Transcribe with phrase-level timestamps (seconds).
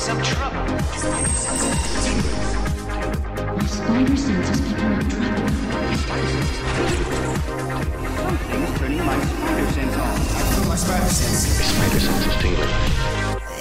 [0.00, 0.56] Some trouble.
[0.56, 0.80] My
[3.66, 5.48] spider sense is picking up trouble.
[8.16, 10.68] Something's turning my spider sense on.
[10.68, 11.60] My spider sense
[12.26, 12.70] is tingling.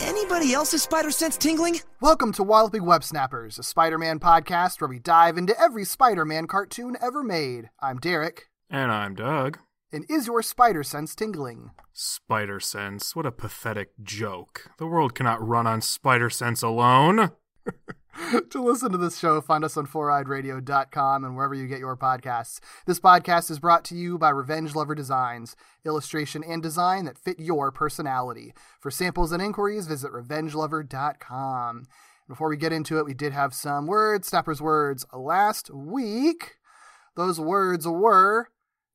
[0.08, 1.82] Anybody else's spider sense tingling?
[2.00, 6.24] Welcome to Walloping Web Snappers, a Spider Man podcast where we dive into every Spider
[6.24, 7.70] Man cartoon ever made.
[7.82, 9.60] I'm Derek, And I'm Doug.
[9.92, 11.72] And is your spider sense tingling?
[11.94, 13.16] Spider Sense.
[13.16, 14.72] What a pathetic joke.
[14.78, 17.32] The world cannot run on Spider Sense alone.
[18.52, 22.59] to listen to this show, find us on foureyedradio.com and wherever you get your podcasts.
[22.86, 27.40] This podcast is brought to you by Revenge Lover Designs, illustration and design that fit
[27.40, 28.53] your personality.
[28.80, 31.88] For samples and inquiries, visit revengelover.com.
[32.28, 35.06] Before we get into it, we did have some words, Snappers words.
[35.12, 36.58] Last week,
[37.16, 38.50] those words were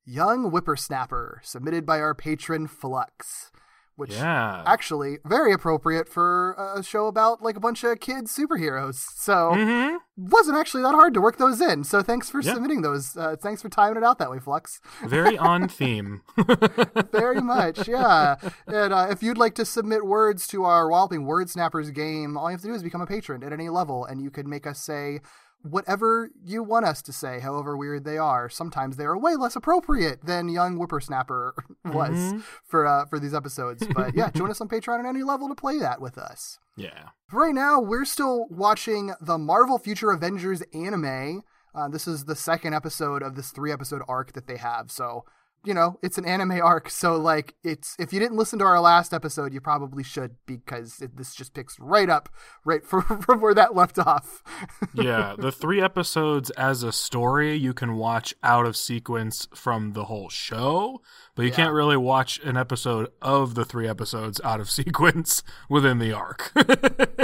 [0.05, 3.51] Young Whippersnapper, submitted by our patron Flux.
[3.97, 4.61] Which Yeah.
[4.65, 8.95] actually very appropriate for a show about like a bunch of kids superheroes.
[8.95, 9.99] So Mhm.
[10.17, 11.85] wasn't actually that hard to work those in.
[11.85, 12.55] So thanks for Yeah.
[12.55, 13.15] submitting those.
[13.15, 14.81] Uh, thanks for timing it out that way, Flux.
[15.05, 16.23] Very on theme.
[17.13, 18.35] Very much, yeah.
[18.67, 22.49] And uh, if you'd like to submit words to our Walloping Word Snappers game, all
[22.49, 24.67] you have to do is become a patron at any level, and you can make
[24.67, 25.21] us say
[25.61, 28.49] whatever you want us to say, however weird they are.
[28.49, 31.53] Sometimes they are way less appropriate than Young Whippersnapper
[31.85, 33.87] was for uh, for these episodes.
[33.95, 36.59] But yeah, join us on Patreon at any level to play that with us.
[36.77, 37.09] yeah.
[37.31, 41.41] Right now, we're still watching the Marvel Future Avengers anime.
[41.73, 44.91] Uh, this is the second episode of this three episode arc that they have.
[44.91, 45.25] So,
[45.65, 46.89] you know, it's an anime arc.
[46.89, 51.01] So, like, it's if you didn't listen to our last episode, you probably should because
[51.01, 52.29] it, this just picks right up
[52.63, 54.43] right from, from where that left off.
[54.93, 55.35] Yeah.
[55.37, 60.29] The three episodes as a story you can watch out of sequence from the whole
[60.29, 61.01] show,
[61.35, 61.55] but you Yeah.
[61.55, 66.51] can't really watch an episode of the three episodes out of sequence within the arc.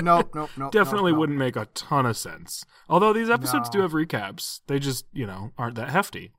[0.04, 0.72] nope, nope, nope.
[0.72, 1.20] Definitely nope, nope.
[1.20, 2.66] wouldn't make a ton of sense.
[2.90, 3.74] Although these episodes No.
[3.74, 6.32] do have recaps, they just, you know, aren't that hefty.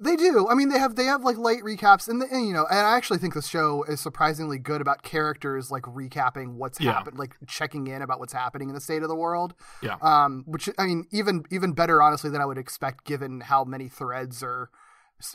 [0.00, 0.48] They do.
[0.50, 2.78] I mean, they have they have like light recaps, and, the, and you know, and
[2.78, 6.92] I actually think the show is surprisingly good about characters like recapping what's Yeah.
[6.94, 9.54] happened, like checking in about what's happening in the state of the world.
[9.82, 9.96] Yeah.
[10.02, 13.88] Um, which I mean, even even better, honestly, than I would expect, given how many
[13.88, 14.70] threads are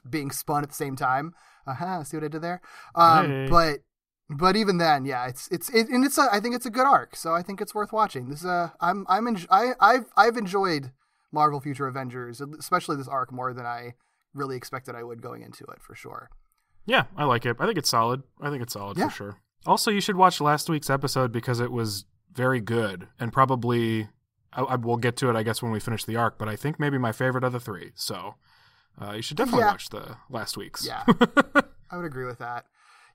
[0.09, 1.33] being spun at the same time.
[1.67, 2.03] Uh huh.
[2.03, 2.61] See what I did there?
[2.95, 3.47] Um, Hey.
[3.49, 3.79] but
[4.29, 6.87] but even then, yeah, it's it's it, and it's a, I think it's a good
[6.87, 8.29] arc, so I think it's worth watching.
[8.29, 10.91] This is a I'm I'm enj- I I've I've enjoyed
[11.31, 13.93] Marvel Future Avengers, especially this arc more than I
[14.35, 16.29] really expected I would going into it for sure.
[16.85, 17.57] Yeah, I like it.
[17.59, 18.21] I think it's solid.
[18.41, 19.09] I think it's solid Yeah.
[19.09, 19.37] for sure.
[19.65, 24.09] Also, you should watch last week's episode because it was very good and probably
[24.53, 26.37] I, I will get to it, I guess, when we finish the arc.
[26.37, 27.91] But I think maybe my favorite of the three.
[27.95, 28.35] So
[29.01, 29.71] uh, you should definitely Yeah.
[29.71, 30.85] watch the last week's.
[30.85, 31.03] Yeah,
[31.89, 32.65] I would agree with that.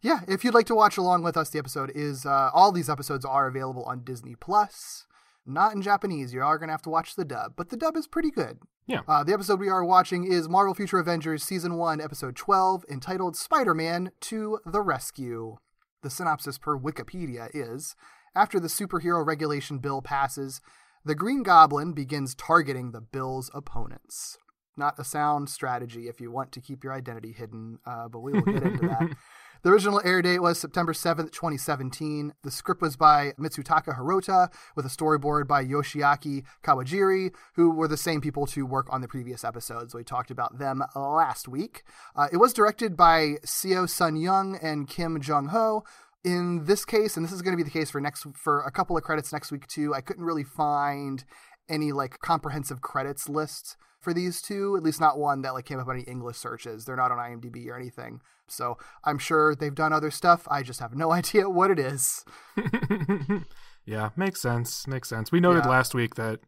[0.02, 2.88] Yeah, if you'd like to watch along with us, the episode is uh, all these
[2.90, 5.06] episodes are available on Disney Plus.
[5.46, 6.32] Not in Japanese.
[6.34, 8.58] You are going to have to watch the dub, but the dub is pretty good.
[8.90, 9.02] Yeah.
[9.06, 13.36] Uh, the episode we are watching is Marvel Future Avengers Season 1, Episode 12, entitled
[13.36, 15.58] Spider Man to the Rescue.
[16.02, 17.94] The synopsis per Wikipedia is
[18.34, 20.60] After the superhero regulation bill passes,
[21.04, 24.38] the Green Goblin begins targeting the bill's opponents.
[24.76, 28.32] Not a sound strategy if you want to keep your identity hidden, uh, but we
[28.32, 29.08] will get into that.
[29.62, 32.32] The original air date was September 7th, 2017.
[32.42, 37.98] The script was by Mitsutaka Hirota with a storyboard by Yoshiaki Kawajiri, who were the
[37.98, 39.94] same people to work on the previous episodes.
[39.94, 41.82] We talked about them last week.
[42.16, 45.84] Uh, it was directed by Seo Sun Young and Kim Jung Ho.
[46.24, 48.70] In this case, and this is going to be the case for next for a
[48.70, 51.22] couple of credits next week too, I couldn't really find
[51.70, 55.78] any like comprehensive credits list for these two, at least not one that like came
[55.78, 56.84] up on any English searches.
[56.84, 58.20] They're not on IMDb or anything.
[58.48, 60.48] So I'm sure they've done other stuff.
[60.50, 62.24] I just have no idea what it is.
[63.84, 64.86] yeah, makes sense.
[64.86, 65.30] Makes sense.
[65.32, 65.70] We noted Yeah.
[65.70, 66.40] last week that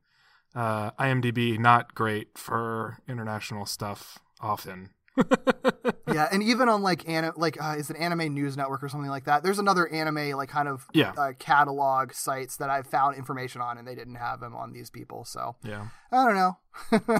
[0.55, 4.91] uh, IMDb not great for international stuff often.
[6.13, 9.11] yeah, and even on like an, like uh, is it Anime News Network or something
[9.11, 9.43] like that?
[9.43, 11.13] There's another anime like kind of Yeah.
[11.17, 14.91] uh, catalog sites that I've found information on, and they didn't have them on these
[14.91, 15.25] people.
[15.25, 15.87] So Yeah.
[16.11, 16.59] I don't know.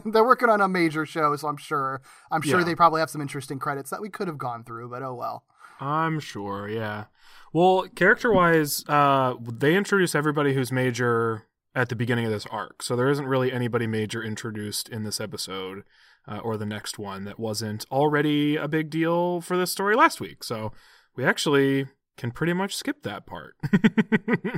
[0.13, 2.65] They're working on a major show, so I'm sure I'm sure Yeah.
[2.65, 5.45] they probably have some interesting credits that we could have gone through, but oh well.
[5.81, 7.05] I'm sure, yeah.
[7.53, 12.83] Well, character wise, uh, they introduce everybody who's major at the beginning of this arc.
[12.83, 15.83] So there isn't really anybody major introduced in this episode
[16.27, 20.21] uh, or the next one that wasn't already a big deal for this story last
[20.21, 20.45] week.
[20.45, 20.73] So
[21.17, 21.87] we actually
[22.17, 23.57] can pretty much skip that part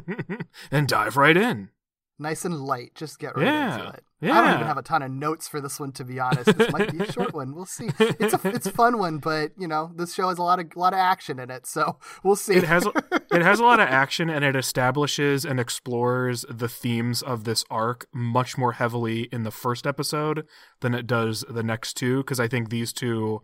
[0.70, 1.70] and dive right in.
[2.18, 2.92] Nice and light.
[2.94, 3.74] Just get right Yeah.
[3.78, 4.04] into it.
[4.20, 4.38] Yeah.
[4.38, 6.56] I don't even have a ton of notes for this one, to be honest.
[6.56, 7.54] This might be a short one.
[7.54, 7.90] We'll see.
[7.98, 10.66] It's a it's a fun one, but you know this show has a lot of
[10.74, 12.54] a lot of action in it, so we'll see.
[12.54, 12.86] It has
[13.32, 17.64] it has a lot of action and it establishes and explores the themes of this
[17.68, 20.46] arc much more heavily in the first episode
[20.80, 23.42] than it does the next two because I think these two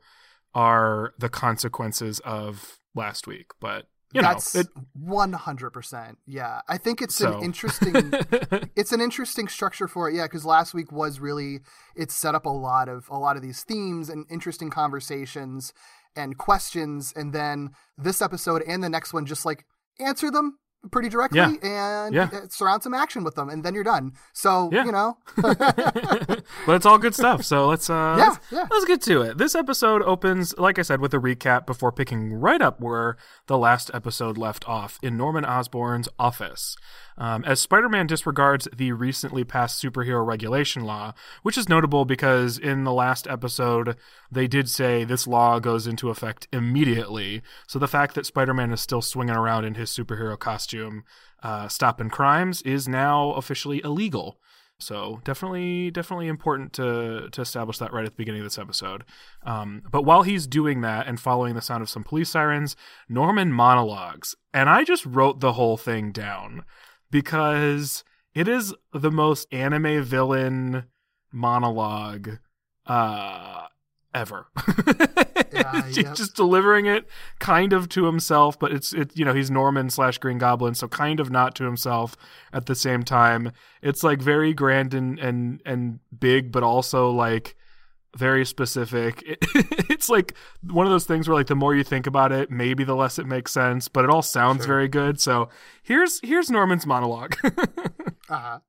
[0.54, 3.50] are the consequences of last week.
[3.60, 4.56] But you That's
[4.92, 6.18] one hundred percent.
[6.26, 7.38] Yeah, I think it's So.
[7.38, 7.94] an interesting.
[8.76, 10.14] it's an interesting structure for it.
[10.16, 11.60] Yeah, because last week was really
[11.94, 15.72] it set up a lot of a lot of these themes and interesting conversations
[16.16, 19.64] and questions, and then this episode and the next one just like
[20.00, 20.58] answer them
[20.90, 22.06] pretty directly Yeah.
[22.06, 22.30] and Yeah.
[22.48, 24.12] surround some action with them, and then you're done.
[24.32, 24.84] So Yeah.
[24.84, 27.44] you know, but it's all good stuff.
[27.44, 28.66] So let's uh Yeah, let's, yeah.
[28.70, 29.38] let's get to it.
[29.38, 33.16] This episode opens, like I said, with a recap before picking right up where
[33.46, 36.76] the last episode left off in Norman Osborn's office.
[37.18, 41.12] Um, as Spider-Man disregards the recently passed superhero regulation law,
[41.42, 43.96] which is notable because in the last episode
[44.32, 47.42] they did say this law goes into effect immediately.
[47.66, 50.69] So the fact that Spider-Man is still swinging around in his superhero costume,
[51.42, 54.38] uh, stopping crimes, is now officially illegal.
[54.78, 59.04] So definitely, definitely important to to establish that right at the beginning of this episode.
[59.44, 62.76] Um, but while he's doing that and following the sound of some police sirens,
[63.08, 66.64] Norman monologues, and I just wrote the whole thing down
[67.10, 70.84] because it is the most anime villain
[71.32, 72.38] monologue
[72.86, 73.66] uh,
[74.14, 74.46] ever.
[75.52, 76.14] Yeah, He's yep.
[76.14, 77.06] just delivering it
[77.38, 80.88] kind of to himself, but it's it you know he's Norman slash Green Goblin, so
[80.88, 82.16] kind of not to himself
[82.52, 83.52] at the same time.
[83.82, 87.56] It's like very grand and and and big, but also like
[88.16, 89.22] very specific.
[89.26, 89.38] It,
[89.90, 92.84] it's like one of those things where like the more you think about it, maybe
[92.84, 95.20] the less it makes sense, but it all sounds very good.
[95.20, 95.48] So
[95.82, 97.36] here's here's Norman's monologue.
[98.28, 98.60] uh-huh.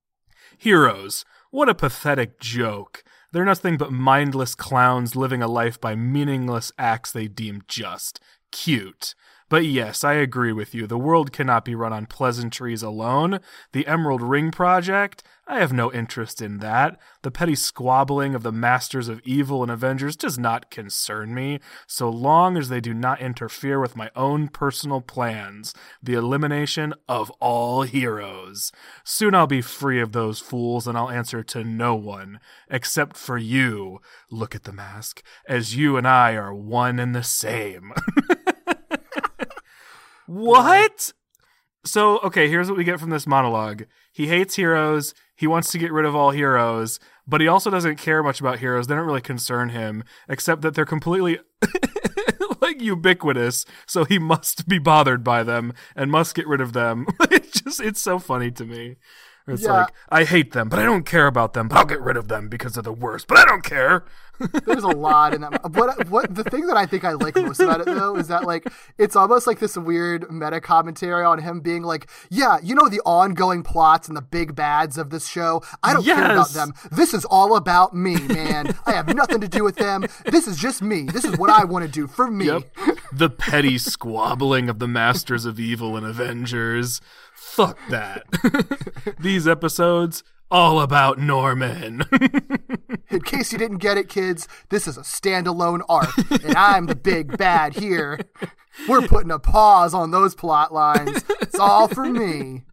[0.58, 1.26] Heroes.
[1.52, 3.04] What a pathetic joke.
[3.32, 8.20] They're nothing but mindless clowns living a life by meaningless acts they deem just.
[8.52, 9.16] Cute.
[9.52, 10.88] But yes, I agree with you.
[10.88, 13.42] The world cannot be run on pleasantries alone.
[13.74, 15.24] The Emerald Ring Project?
[15.46, 16.98] I have no interest in that.
[17.24, 22.10] The petty squabbling of the Masters of Evil and Avengers does not concern me, so
[22.10, 25.74] long as they do not interfere with my own personal plans.
[26.02, 28.72] The elimination of all heroes.
[29.04, 32.40] Soon I'll be free of those fools and I'll answer to no one,
[32.70, 34.00] except for you.
[34.30, 37.92] Look at the mask, as you and I are one and the same.
[40.32, 41.12] what?
[41.84, 43.84] So, okay, here's what we get from this monologue.
[44.14, 45.14] He hates heroes.
[45.36, 48.60] He wants to get rid of all heroes, but he also doesn't care much about
[48.60, 48.88] heroes.
[48.88, 51.40] They don't really concern him, except that they're completely
[52.62, 57.08] like ubiquitous, so he must be bothered by them and must get rid of them.
[57.32, 58.98] it's just it's so funny to me.
[59.52, 59.72] It's Yeah.
[59.74, 62.28] like I hate them, but I don't care about them, but I'll get rid of
[62.28, 63.28] them because they're the worst.
[63.28, 64.06] But I don't care.
[64.66, 65.72] There's a lot in that.
[65.72, 68.44] What what the thing that I think I like most about it though is that
[68.44, 68.66] like
[68.98, 73.02] it's almost like this weird meta commentary on him being like, yeah, you know the
[73.06, 75.62] ongoing plots and the big bads of this show.
[75.84, 76.74] I don't care about them.
[76.92, 78.76] This is all about me, man.
[78.88, 80.06] I have nothing to do with them.
[80.26, 81.04] This is just me.
[81.04, 82.48] This is what I want to do for me.
[82.48, 82.64] Yep.
[83.14, 87.00] the petty squabbling of the Masters of Evil and Avengers.
[87.42, 88.24] Fuck that.
[89.20, 92.04] These episodes all about Norman.
[93.10, 96.10] In case you didn't get it, kids, this is a standalone arc,
[96.44, 98.20] and I'm the big bad here.
[98.88, 101.24] We're putting a pause on those plot lines.
[101.42, 102.64] It's all for me.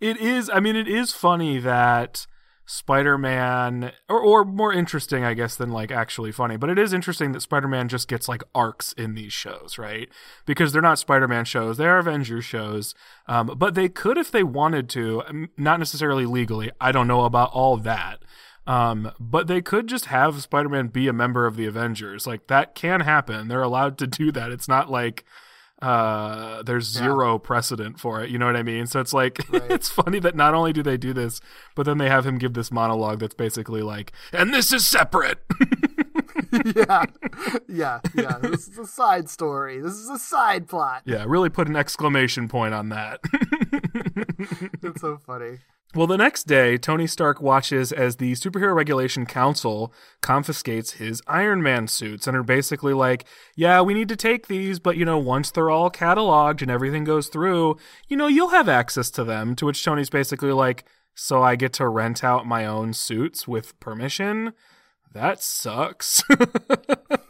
[0.00, 2.26] it is i mean it is funny that
[2.70, 7.32] spider-man or, or more interesting i guess than like actually funny but it is interesting
[7.32, 10.10] that spider-man just gets like arcs in these shows right
[10.44, 12.94] because they're not spider-man shows they're avengers shows
[13.26, 17.24] um, but they could if they wanted to um, not necessarily legally i don't know
[17.24, 18.18] about all that
[18.66, 22.26] um, but they could just have Spider-Man be a member of the Avengers.
[22.26, 23.48] Like that can happen.
[23.48, 24.52] They're allowed to do that.
[24.52, 25.24] It's not like
[25.80, 29.88] uh there's zero precedent for it you know what i mean so it's like it's
[29.88, 31.40] funny that not only do they do this
[31.76, 35.38] but then they have him give this monologue that's basically like and this is separate
[36.76, 37.04] yeah,
[37.68, 38.38] yeah, yeah.
[38.40, 39.80] This is a side story.
[39.80, 41.02] This is a side plot.
[41.04, 43.20] yeah really put an exclamation point on that
[44.82, 45.58] It's so funny.
[45.94, 49.90] Well, the next day, Tony Stark watches as the Superhero Regulation Council
[50.20, 53.24] confiscates his Iron Man suits and are basically like,
[53.56, 57.04] yeah, we need to take these, but you know, once they're all cataloged and everything
[57.04, 59.56] goes through, you know, you'll have access to them.
[59.56, 63.78] To which Tony's basically like, so I get to rent out my own suits with
[63.80, 64.52] permission?
[65.14, 66.22] That sucks.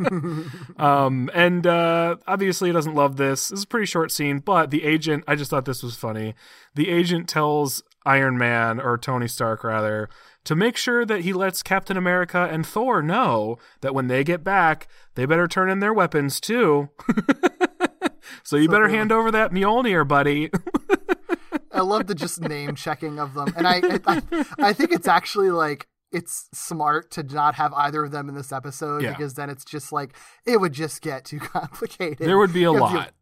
[0.77, 3.49] um, and uh, obviously, he doesn't love this.
[3.49, 6.35] This is a pretty short scene, but the agent, I just thought this was funny.
[6.75, 10.09] The agent tells Iron Man, or Tony Stark rather,
[10.45, 14.43] to make sure that he lets Captain America and Thor know that when they get
[14.43, 16.89] back, they better turn in their weapons too.
[18.43, 20.51] so you better hand over that Mjolnir, buddy.
[21.73, 24.23] I love the just name checking of them, and I, I
[24.59, 28.51] I think it's actually like it's smart to not have either of them in this
[28.51, 29.11] episode Yeah.
[29.11, 32.27] because then it's just like it would just get too complicated.
[32.27, 33.13] there would be a You have to- lot.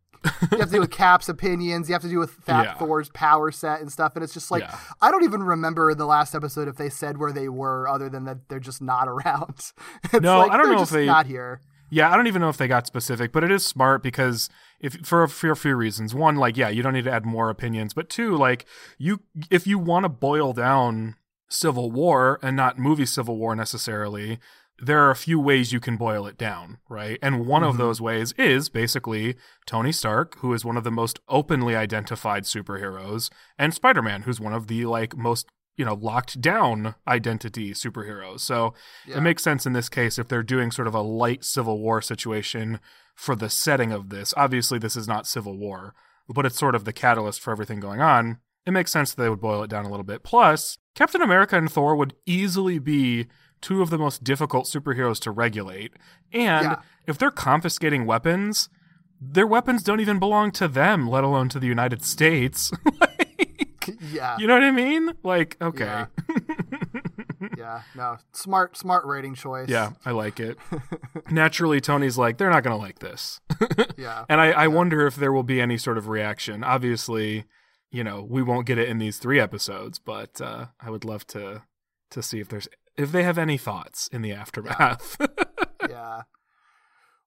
[0.53, 1.89] You have to do with Cap's opinions.
[1.89, 2.75] You have to do with Fat Yeah.
[2.75, 4.13] Thor's power set and stuff.
[4.15, 4.77] And it's just like Yeah.
[5.01, 8.09] I don't even remember in the last episode if they said where they were, other
[8.09, 9.73] than that they're just not around.
[10.05, 11.61] It's No, like, I don't know if just they- not here.
[11.89, 14.95] Yeah, I don't even know if they got specific, but it is smart because if
[15.07, 16.17] for for a few reasons.
[16.17, 18.67] One, like yeah, you don't need to add more opinions, but two, like
[18.99, 19.21] you
[19.53, 21.15] if you want to boil down
[21.49, 24.41] Civil War and not movie Civil War necessarily,
[24.79, 27.19] there are a few ways you can boil it down, right?
[27.23, 27.79] And one of mm-hmm.
[27.79, 33.31] those ways is basically Tony Stark, who is one of the most openly identified superheroes,
[33.59, 38.41] and Spider-Man, who's one of the like most you know locked down identity superheroes.
[38.41, 38.75] So
[39.07, 39.19] Yeah.
[39.19, 42.03] it makes sense in this case if they're doing sort of a light Civil War
[42.03, 42.81] situation
[43.15, 44.35] for the setting of this.
[44.37, 45.95] Obviously, this is not Civil War,
[46.29, 48.39] but it's sort of the catalyst for everything going on.
[48.67, 50.23] It makes sense that they would boil it down a little bit.
[50.25, 53.27] Plus, Captain America and Thor would easily be
[53.61, 55.93] two of the most difficult superheroes to regulate.
[56.33, 56.77] And Yeah.
[57.07, 58.69] if they're confiscating weapons,
[59.21, 62.71] their weapons don't even belong to them, let alone to the United States.
[63.01, 64.37] like, Yeah.
[64.39, 65.13] you know what I mean?
[65.23, 65.85] Like, okay.
[65.85, 66.07] Yeah.
[67.57, 67.83] yeah.
[67.95, 68.19] No.
[68.33, 69.69] Smart smart rating choice.
[69.69, 70.59] Yeah, I like it.
[71.31, 73.41] Naturally, Tony's like, they're not going to like this.
[73.97, 74.25] Yeah.
[74.29, 76.63] and I, I wonder if there will be any sort of reaction.
[76.65, 77.45] Obviously,
[77.91, 81.27] you know, we won't get it in these three episodes, but uh, I would love
[81.29, 81.63] to
[82.11, 85.17] to see if there's if they have any thoughts in the aftermath.
[85.89, 86.23] yeah.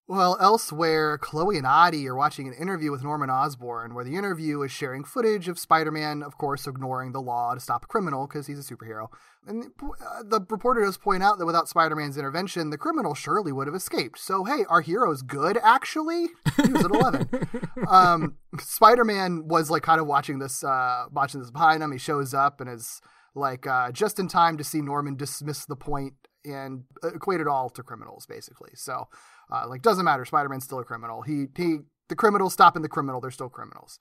[0.09, 4.59] Well, elsewhere, Chloe and Adi are watching an interview with Norman Osborn, where the interview
[4.63, 8.47] is sharing footage of Spider-Man, of course, ignoring the law to stop a criminal because
[8.47, 9.09] he's a superhero.
[9.45, 13.51] And the, uh, the reporter does point out that without Spider-Man's intervention, the criminal surely
[13.51, 14.17] would have escaped.
[14.17, 16.29] So, hey, our hero's good, actually.
[16.55, 17.29] He was at eleven.
[17.88, 21.91] um, Spider-Man was like kind of watching this, uh, watching this behind him.
[21.91, 22.99] He shows up and is
[23.36, 26.13] like uh, just in time to see Norman dismiss the point
[26.45, 28.71] and equate it all to criminals, basically.
[28.75, 29.07] So,
[29.51, 30.25] uh, like, doesn't matter.
[30.25, 31.21] Spider-Man's still a criminal.
[31.21, 33.21] He he, the criminal stopping the criminal.
[33.21, 34.00] They're still criminals.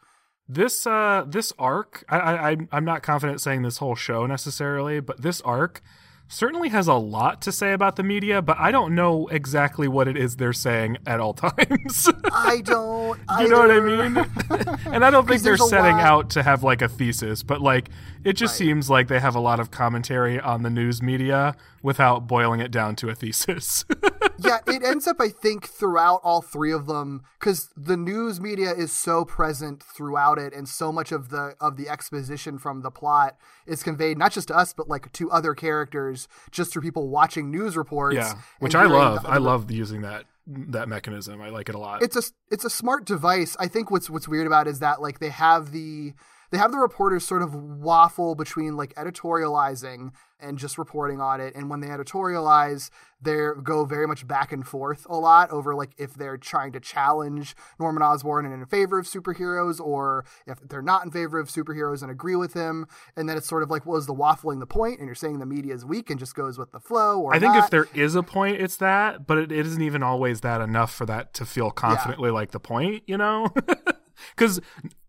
[0.49, 2.19] this uh this arc, I,
[2.51, 5.83] I I'm not confident saying this whole show necessarily, but this arc
[6.29, 10.07] certainly has a lot to say about the media, but I don't know exactly what
[10.09, 12.09] it is they're saying at all times.
[12.33, 13.19] I don't.
[13.41, 14.17] You know what I mean?
[14.95, 17.89] and I don't think they're setting lot- out to have like a thesis, but like
[18.25, 18.67] it just Right.
[18.67, 22.71] seems like they have a lot of commentary on the news media without boiling it
[22.71, 23.85] down to a thesis.
[24.39, 28.73] Yeah, it ends up, I think, throughout all three of them, because the news media
[28.73, 32.91] is so present throughout it, and so much of the of the exposition from the
[32.91, 37.09] plot is conveyed not just to us, but like to other characters, just through people
[37.09, 38.17] watching news reports.
[38.17, 39.23] yeah, which I love.
[39.23, 41.43] the- I love using that that mechanism.
[41.43, 42.03] I like it a lot.
[42.03, 43.57] it's a it's a smart device.
[43.61, 46.15] I think what's what's weird about it is that like they have the
[46.51, 51.55] they have the reporters sort of waffle between like editorializing and just reporting on it,
[51.55, 52.91] and when they editorialize,
[53.21, 56.81] they go very much back and forth a lot over like if they're trying to
[56.81, 61.49] challenge Norman Osborn and in favor of superheroes, or if they're not in favor of
[61.49, 64.61] superheroes and agree with him, and then it's sort of like, well, is the waffling
[64.61, 64.99] the point?
[64.99, 67.39] and you're saying the media is weak and just goes with the flow, or I
[67.39, 67.65] think not?
[67.65, 70.93] if there is a point, it's that, but it, it isn't even always that enough
[70.93, 73.53] for that to feel confidently like the point, you know?
[74.37, 74.61] Because,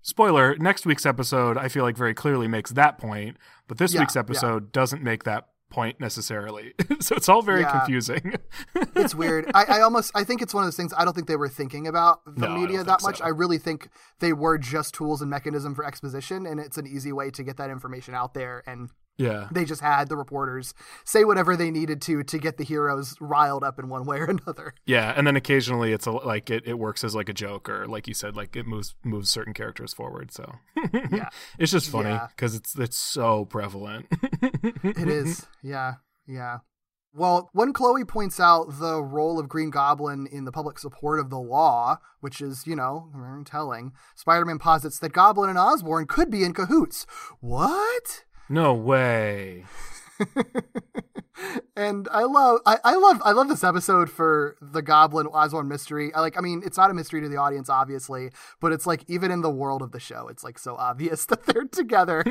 [0.09, 3.37] spoiler, next week's episode, I feel like very clearly makes that point,
[3.67, 4.21] but this Yeah, week's yeah.
[4.21, 6.73] episode doesn't make that point necessarily.
[6.99, 7.71] so it's all very Yeah.
[7.77, 8.33] confusing.
[8.95, 9.51] it's weird.
[9.53, 11.47] I, I almost I think it's one of those things I don't think they were
[11.47, 13.19] thinking about the No, media that much.
[13.19, 13.23] so.
[13.25, 13.89] I really think
[14.19, 17.57] they were just tools and mechanism for exposition and it's an easy way to get
[17.57, 18.89] that information out there and
[19.19, 19.47] yeah.
[19.51, 20.73] they just had the reporters
[21.05, 24.25] say whatever they needed to to get the heroes riled up in one way or
[24.25, 24.73] another.
[24.85, 27.85] Yeah, and then occasionally it's a, like it, it works as like a joke or
[27.87, 30.31] like you said like it moves moves certain characters forward.
[30.31, 30.55] So
[31.11, 31.29] Yeah.
[31.59, 32.27] it's just funny Yeah.
[32.35, 34.07] because it's it's so prevalent.
[34.83, 35.45] It is.
[35.61, 35.95] Yeah.
[36.25, 36.59] Yeah.
[37.13, 41.31] Well, when Chloe points out the role of Green Goblin in the public support of
[41.31, 43.09] the law, which is, you know,
[43.45, 47.07] telling, Spider Man posits that Goblin and Osborn could be in cahoots.
[47.39, 48.25] What?
[48.49, 49.65] No way.
[51.75, 56.13] and I love I, I love I love this episode for the Goblin Osborn mystery.
[56.13, 59.03] I like I mean it's not a mystery to the audience obviously, but it's like
[59.07, 62.23] even in the world of the show, it's like so obvious that they're together.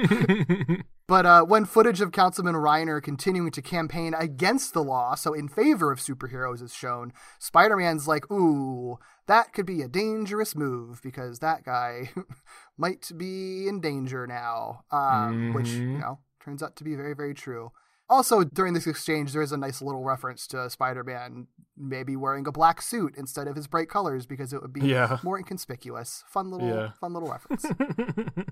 [1.07, 5.49] but uh, when footage of Councilman Reiner continuing to campaign against the law, so in
[5.49, 11.39] favor of superheroes, is shown, Spider-Man's like, "Ooh, that could be a dangerous move because
[11.39, 12.11] that guy
[12.79, 17.35] might be in danger now," um, which you know turns out to be very very
[17.35, 17.73] true.
[18.11, 22.47] Also, during this exchange, there is a nice little reference to Spider Man maybe wearing
[22.47, 25.19] a black suit instead of his bright colors because it would be Yeah.
[25.23, 26.25] more inconspicuous.
[26.27, 26.93] Fun little, Yeah.
[26.99, 27.67] fun little reference.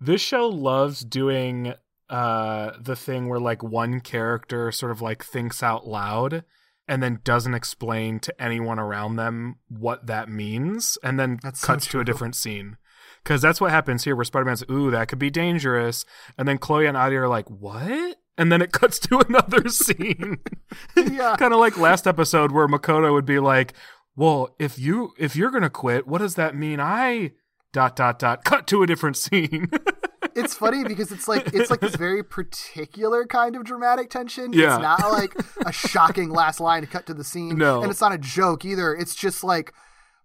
[0.00, 1.74] this show loves doing
[2.10, 6.44] uh the thing where like one character sort of like thinks out loud
[6.88, 11.66] and then doesn't explain to anyone around them what that means and then That's so
[11.68, 12.76] cuts to a different scene
[13.22, 16.04] because that's what happens here where spider-man's ooh that could be dangerous
[16.38, 20.38] and then chloe and Adi are like what and then it cuts to another scene
[20.96, 21.36] Yeah.
[21.36, 23.74] kind of like last episode where makoto would be like
[24.16, 27.32] well if you if you're gonna quit what does that mean i
[27.72, 29.70] dot dot dot cut to a different scene
[30.34, 34.52] it's funny because it's like it's like this very particular kind of dramatic tension.
[34.52, 34.74] Yeah.
[34.74, 35.34] It's not like
[35.66, 37.58] a shocking last line to cut to the scene.
[37.58, 37.82] No.
[37.82, 38.94] And it's not a joke either.
[38.94, 39.72] It's just like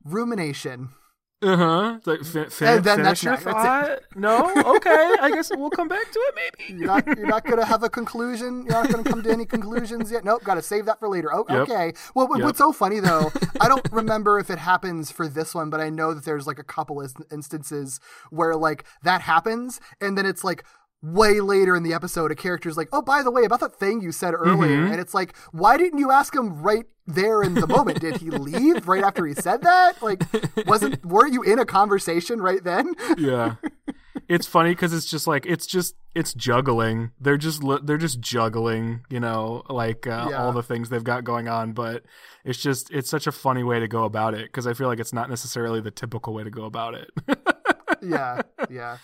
[0.03, 0.89] rumination.
[1.39, 1.99] Uh-huh.
[2.05, 3.33] Like fi- fi- And then finish that's your.
[3.37, 3.99] That's thought?
[4.15, 4.51] No?
[4.77, 5.15] Okay.
[5.21, 6.79] I guess we'll come back to it maybe.
[6.79, 8.63] You're not you're not gonna have a conclusion.
[8.63, 10.25] You're not gonna come to any conclusions yet.
[10.25, 11.31] Nope, gotta save that for later.
[11.31, 11.69] Oh, Yep.
[11.69, 11.93] okay.
[12.15, 12.43] Well, Yep.
[12.43, 15.89] what's so funny though, I don't remember if it happens for this one, but I
[15.89, 17.99] know that there's like a couple instances
[18.31, 20.63] where like that happens, and then it's like
[21.01, 24.01] way later in the episode, a character's like, "Oh, by the way, about that thing
[24.01, 24.91] you said earlier," Mm-hmm.
[24.91, 27.99] and it's like, "Why didn't you ask him right there in the moment?
[28.01, 30.01] Did he leave right after he said that?
[30.01, 30.23] Like,
[30.67, 33.55] wasn't weren't you in a conversation right then?" Yeah.
[34.29, 37.11] It's funny because it's just like it's just it's juggling.
[37.21, 40.43] They're just they're just juggling, you know, like uh, Yeah.
[40.43, 41.71] all the things they've got going on.
[41.71, 42.03] But
[42.43, 44.99] it's just it's such a funny way to go about it because I feel like
[44.99, 47.09] it's not necessarily the typical way to go about it.
[48.01, 48.97] yeah, yeah.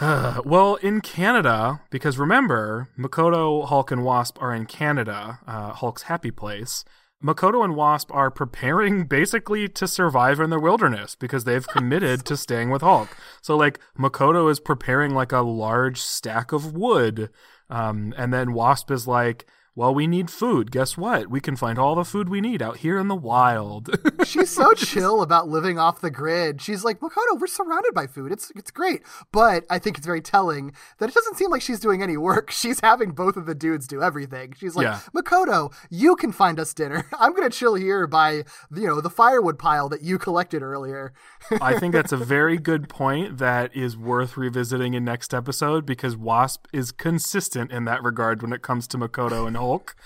[0.44, 6.30] well, in Canada, because remember, Makoto, Hulk, and Wasp are in Canada, uh, Hulk's happy
[6.30, 6.84] place.
[7.22, 12.36] Makoto and Wasp are preparing basically to survive in the wilderness because they've committed to
[12.36, 13.08] staying with Hulk.
[13.42, 17.30] So, like, Makoto is preparing like a large stack of wood.
[17.68, 19.46] Um, and then Wasp is like,
[19.78, 20.72] well, we need food.
[20.72, 21.30] Guess what?
[21.30, 23.88] We can find all the food we need out here in the wild.
[24.26, 26.60] She's so chill about living off the grid.
[26.60, 28.32] She's like, Makoto, we're surrounded by food.
[28.32, 29.02] It's it's great.
[29.30, 32.50] But I think it's very telling that it doesn't seem like she's doing any work.
[32.58, 34.52] She's having both of the dudes do everything.
[34.58, 34.98] She's like, Yeah.
[35.14, 37.06] Makoto, you can find us dinner.
[37.20, 38.32] I'm gonna chill here by
[38.74, 41.12] you know the firewood pile that you collected earlier.
[41.60, 46.16] I think that's a very good point that is worth revisiting in next episode because
[46.16, 49.96] Wasp is consistent in that regard when it comes to Makoto and Hulk.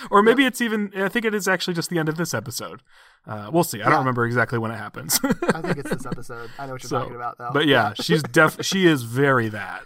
[0.10, 2.82] or maybe it's even, I think it is actually just the end of this episode.
[3.26, 3.78] Uh, we'll see.
[3.80, 3.90] I Yeah.
[3.90, 5.18] don't remember exactly when it happens.
[5.24, 6.50] I think it's this episode.
[6.58, 7.50] I know what you're So, talking about though.
[7.52, 9.82] But yeah, she's def she is very that.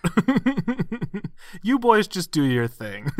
[1.62, 3.11] you boys just do your thing.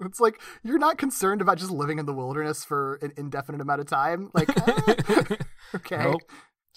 [0.00, 3.80] it's like you're not concerned about just living in the wilderness for an indefinite amount
[3.80, 4.30] of time.
[4.34, 5.36] Like, eh.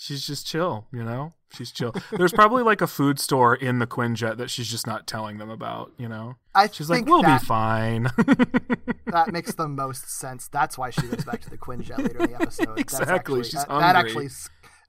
[0.05, 1.33] She's just chill, you know?
[1.51, 1.91] She's chill.
[2.11, 5.49] There's probably like a food store in the Quinjet that she's just not telling them
[5.49, 6.35] about, you know?
[6.53, 8.03] I She's like, we'll that- be fine.
[9.07, 10.47] that makes the most sense.
[10.47, 12.67] That's why she goes back to the Quinjet later in the episode.
[12.77, 14.29] That's Exactly, actually- she's that, that actually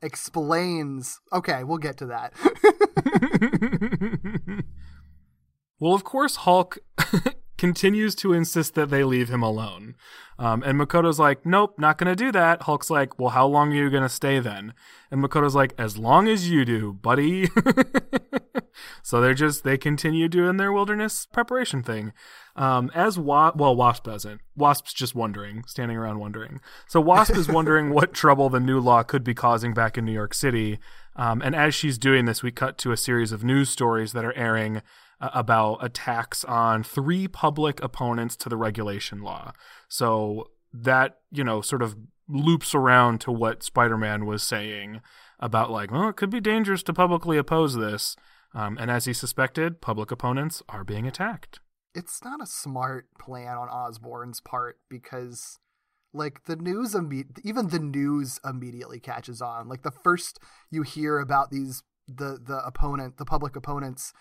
[0.03, 1.19] explains.
[1.33, 2.35] Okay, we'll get to that.
[5.81, 6.77] well, of course, Hulk
[7.57, 9.95] continues to insist that they leave him alone.
[10.39, 12.63] Um, and Makoto's like, nope, not going to do that.
[12.63, 14.75] Hulk's like, well, how long are you going to stay then?
[15.11, 17.49] And Makoto's like, as long as you do, buddy.
[19.03, 22.13] so they're just, they continue doing their wilderness preparation thing.
[22.55, 24.41] Um, as Wa- well, Wasp doesn't.
[24.55, 26.61] Wasp's just wondering, standing around wondering.
[26.87, 30.13] So Wasp is wondering what trouble the new law could be causing back in New
[30.13, 30.79] York City.
[31.15, 34.25] Um, and as she's doing this, we cut to a series of news stories that
[34.25, 34.83] are airing
[35.21, 39.53] about attacks on three public opponents to the regulation law.
[39.89, 41.97] So that, you know, sort of
[42.29, 45.01] loops around to what Spider Man was saying
[45.41, 48.17] about, like, well, it could be dangerous to publicly oppose this.
[48.55, 51.61] Um, and as he suspected, public opponents are being attacked.
[51.95, 55.59] it's not a smart plan on Osborn's part because
[56.13, 56.95] like the news
[57.45, 60.39] even the news immediately catches on like the first
[60.71, 64.13] you hear about these the the opponent the public opponents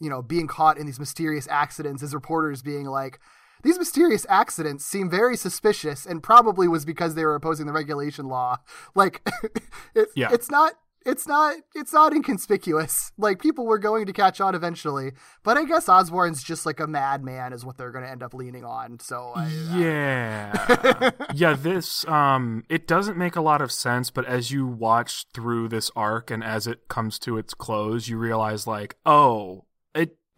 [0.00, 3.18] you know being caught in these mysterious accidents is reporters being like
[3.64, 8.26] these mysterious accidents seem very suspicious and probably was because they were opposing the regulation
[8.26, 8.56] law
[8.94, 9.26] like
[9.94, 10.28] it's Yeah.
[10.32, 10.74] it's not
[11.06, 13.12] it's not it's not inconspicuous.
[13.16, 16.86] Like people were going to catch on eventually, but I guess Osborn's just like a
[16.86, 18.98] madman is what they're going to end up leaning on.
[19.00, 21.10] So I, Yeah.
[21.34, 25.68] yeah, this um it doesn't make a lot of sense, but as you watch through
[25.68, 29.64] this arc and as it comes to its close, you realize like, oh,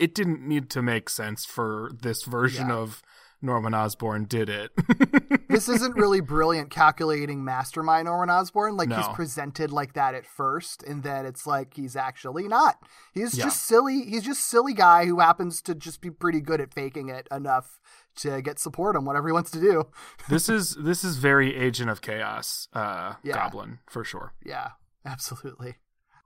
[0.00, 2.76] it didn't need to make sense for this version Yeah.
[2.76, 3.02] of
[3.42, 4.70] Norman Osborn did it.
[5.48, 8.76] this isn't really brilliant calculating mastermind Norman Osborn.
[8.76, 12.76] Like he's presented like that at first, and then it's like he's actually not.
[13.14, 13.44] He's Yeah.
[13.44, 14.02] just silly.
[14.04, 17.80] He's just silly guy who happens to just be pretty good at faking it enough
[18.16, 19.84] to get support on whatever he wants to do.
[20.28, 23.36] this is this is very Agent of Chaos uh Yeah.
[23.36, 24.34] Goblin for sure.
[24.44, 24.72] Yeah,
[25.06, 25.76] absolutely.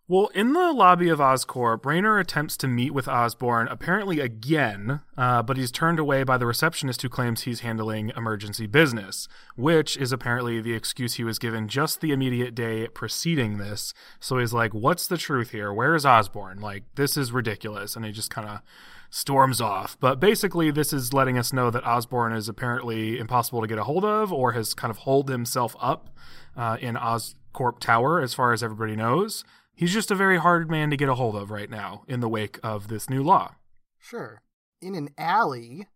[0.06, 5.42] Well, in the lobby of Oscorp, Rayner attempts to meet with Osborn, apparently again, uh,
[5.42, 10.12] but he's turned away by the receptionist who claims he's handling emergency business, which is
[10.12, 13.94] apparently the excuse he was given just the immediate day preceding this.
[14.20, 15.72] So he's like, What's the truth here?
[15.72, 16.60] Where is Osborn?
[16.60, 17.96] Like, this is ridiculous.
[17.96, 18.60] And he just kind of
[19.08, 19.96] storms off.
[20.00, 23.84] But basically, this is letting us know that Osborn is apparently impossible to get a
[23.84, 26.10] hold of or has kind of holed himself up
[26.58, 29.44] uh, in Oscorp Tower, as far as everybody knows.
[29.74, 32.28] He's just a very hard man to get a hold of right now in the
[32.28, 33.56] wake of this new law.
[33.98, 34.42] Sure.
[34.80, 35.88] In an alley,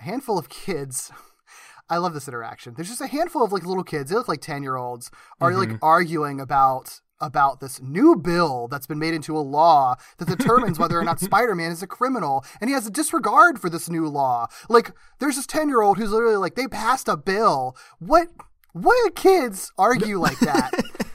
[0.00, 1.12] a handful of kids.
[1.88, 2.74] I love this interaction.
[2.74, 4.10] There's just a handful of like little kids.
[4.10, 5.84] They look like ten year olds are like mm-hmm.
[5.84, 10.98] arguing about about this new bill that's been made into a law that determines whether
[10.98, 14.46] or not Spider-Man is a criminal, and he has a disregard for this new law.
[14.68, 17.76] Like, there's this ten year old who's literally like, they passed a bill.
[17.98, 18.28] What?
[18.72, 20.70] What do kids argue like that?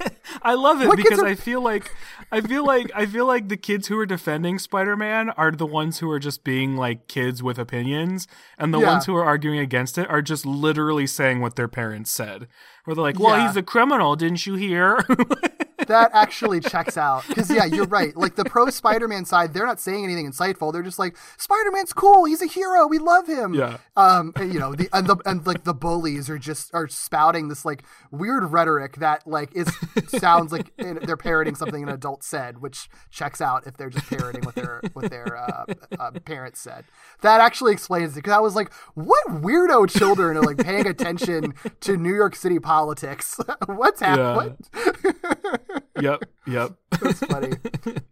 [0.43, 1.91] I love it What because are- I feel like
[2.31, 5.99] I feel like I feel like the kids who are defending Spider-Man are the ones
[5.99, 8.27] who are just being like kids with opinions,
[8.57, 8.87] and the Yeah.
[8.93, 12.47] ones who are arguing against it are just literally saying what their parents said.
[12.85, 13.47] Where they're like, "Well, Yeah.
[13.47, 14.97] he's a criminal, didn't you hear?"
[15.87, 17.23] that actually checks out.
[17.27, 18.15] Because yeah you're right.
[18.15, 20.71] Like the pro spider-man side they're not saying anything insightful.
[20.73, 22.25] They're just like spider-man's cool.
[22.25, 22.87] He's a hero.
[22.87, 23.53] We love him.
[23.53, 23.77] Yeah.
[23.97, 27.47] um and, you know the and the and like the bullies are just are spouting
[27.47, 29.67] this like weird rhetoric that like is
[30.07, 34.43] sounds like they're parroting something an adult said which checks out if they're just parroting
[34.43, 35.65] what their what their uh,
[35.99, 36.85] uh, parents said.
[37.21, 41.53] That actually explains it because i was like what weirdo children are like paying attention
[41.81, 43.39] to new york city politics?
[43.65, 44.57] What's happening
[45.99, 46.73] yep, yep.
[47.01, 47.53] That's funny.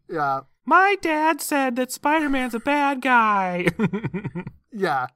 [0.09, 0.41] yeah.
[0.65, 3.67] My dad said that Spider-Man's a bad guy.
[4.71, 5.07] Yeah.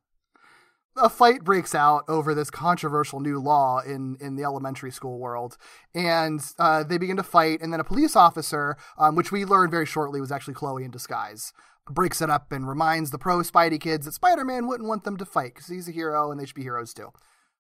[0.96, 5.58] A fight breaks out over this controversial new law in, in the elementary school world.
[5.96, 7.62] And uh, they begin to fight.
[7.62, 10.92] And then a police officer, um, which we learned very shortly was actually Chloe in
[10.92, 11.54] disguise,
[11.90, 15.18] breaks it up and reminds the pro Spidey kids that Spider Man wouldn't want them
[15.18, 17.12] to fight because he's a hero and they should be heroes too.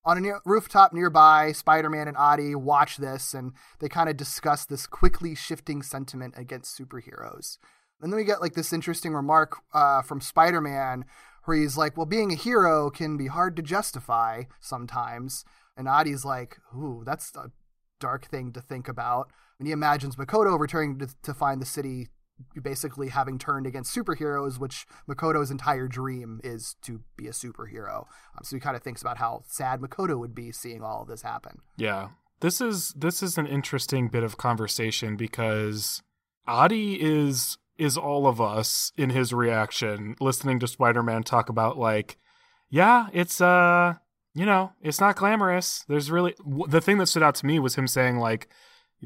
[0.05, 4.17] On a near- rooftop nearby, Spider Man and Adi watch this and they kind of
[4.17, 7.57] discuss this quickly shifting sentiment against superheroes.
[8.01, 11.05] And then we get like this interesting remark uh, from Spider Man
[11.45, 15.45] where he's like, Well, being a hero can be hard to justify sometimes.
[15.77, 17.51] And Adi's like, Ooh, that's a
[17.99, 19.31] dark thing to think about.
[19.57, 22.09] And he imagines Makoto returning to, to find the city
[22.61, 28.05] basically having turned against superheroes, which Makoto's entire dream is to be a superhero.
[28.35, 31.07] Um, so he kind of thinks about how sad Makoto would be seeing all of
[31.07, 31.61] this happen.
[31.77, 32.09] Yeah.
[32.39, 36.01] This is this is an interesting bit of conversation because
[36.45, 42.17] Adi is is all of us in his reaction listening to Spider-Man talk about like
[42.69, 43.95] yeah, it's uh
[44.35, 45.85] you know, it's not glamorous.
[45.87, 46.33] There's really
[46.67, 48.49] the thing that stood out to me was him saying like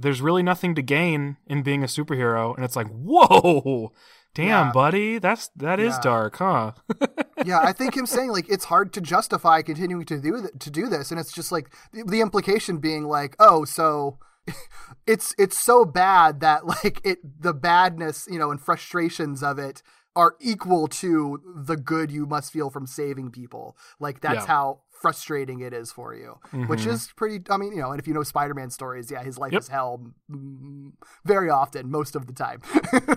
[0.01, 3.91] there's really nothing to gain in being a superhero and it's like, "Whoa!
[4.35, 4.71] Damn, Yeah.
[4.71, 5.17] buddy.
[5.17, 6.01] That's that is Yeah.
[6.01, 6.73] dark, huh?"
[7.45, 10.69] yeah, I think him saying like it's hard to justify continuing to do th- to
[10.69, 14.19] do this, and it's just like the, the implication being like, oh, so
[15.07, 19.81] it's it's so bad that like it the badness you know and frustrations of it
[20.15, 23.77] are equal to the good you must feel from saving people.
[23.99, 24.47] Like that's Yeah.
[24.47, 26.87] how frustrating it is for you, which Mhm.
[26.93, 27.43] is pretty.
[27.49, 29.61] I mean, you know, and if you know Spider-Man stories, yeah, his life Yep.
[29.61, 30.91] is hell mm,
[31.25, 32.61] very often, most of the time.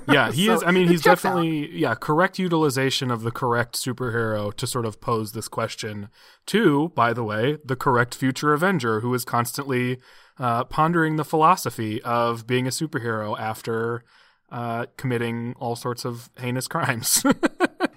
[0.07, 0.63] Yeah, he So is.
[0.65, 1.31] I mean, he's checks out.
[1.37, 6.09] definitely yeah correct utilization of the correct superhero to sort of pose this question
[6.47, 6.89] to.
[6.91, 10.01] By the way, the correct future Avenger who is constantly
[10.39, 14.03] uh, pondering the philosophy of being a superhero after
[14.51, 17.23] uh, committing all sorts of heinous crimes.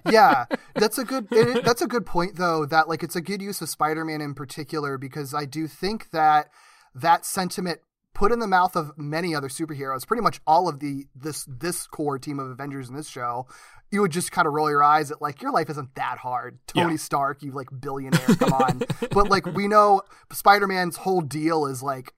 [0.09, 1.27] Yeah, that's a good.
[1.31, 2.65] It, that's a good point, though.
[2.65, 6.49] That like it's a good use of Spider-Man in particular because I do think that
[6.95, 7.79] that sentiment
[8.13, 11.87] put in the mouth of many other superheroes, pretty much all of the this this
[11.87, 13.47] core team of Avengers in this show,
[13.91, 16.59] you would just kind of roll your eyes at like your life isn't that hard.
[16.67, 16.97] Tony Yeah.
[16.97, 18.81] Stark, you like billionaire, come on.
[19.11, 22.13] but like we know Spider-Man's whole deal is like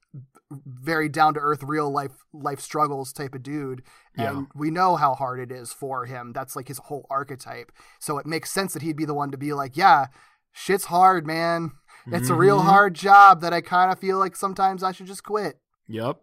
[0.52, 3.82] very down to earth, real life life struggles type of dude,
[4.16, 4.44] and Yeah.
[4.54, 6.34] we know how hard it is for him.
[6.34, 7.72] That's like his whole archetype.
[8.00, 10.08] So it makes sense that he'd be the one to be like, yeah,
[10.52, 11.72] shit's hard, man.
[12.08, 12.66] It's a real Mhm.
[12.66, 15.60] hard job that I kind of feel like sometimes I should just quit.
[15.88, 16.22] Yep.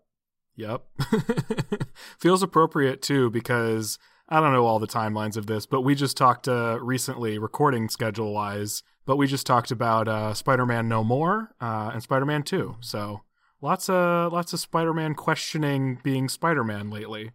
[0.54, 0.82] Yep.
[2.18, 6.16] Feels appropriate too because I don't know all the timelines of this, but we just
[6.16, 11.02] talked uh, recently, recording schedule wise, but we just talked about uh, Spider Man No
[11.02, 12.76] More uh, and Spider Man 2.
[12.80, 13.22] So
[13.62, 17.30] lots of lots of Spider Man questioning being Spider Man lately.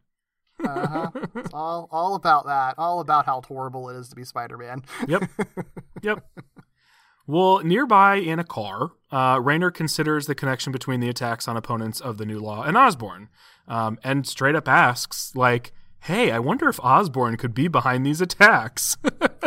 [0.64, 1.12] Uh-huh.
[1.36, 2.76] it's all all about that.
[2.78, 4.84] All about how horrible it is to be Spider-Man.
[5.08, 5.24] Yep.
[6.02, 6.26] yep.
[7.26, 12.00] Well, nearby in a car, uh, Rayner considers the connection between the attacks on opponents
[12.00, 13.30] of the new law and Osborn,
[13.68, 18.22] um, and straight up asks, like, "Hey, I wonder if Osborn could be behind these
[18.22, 18.98] attacks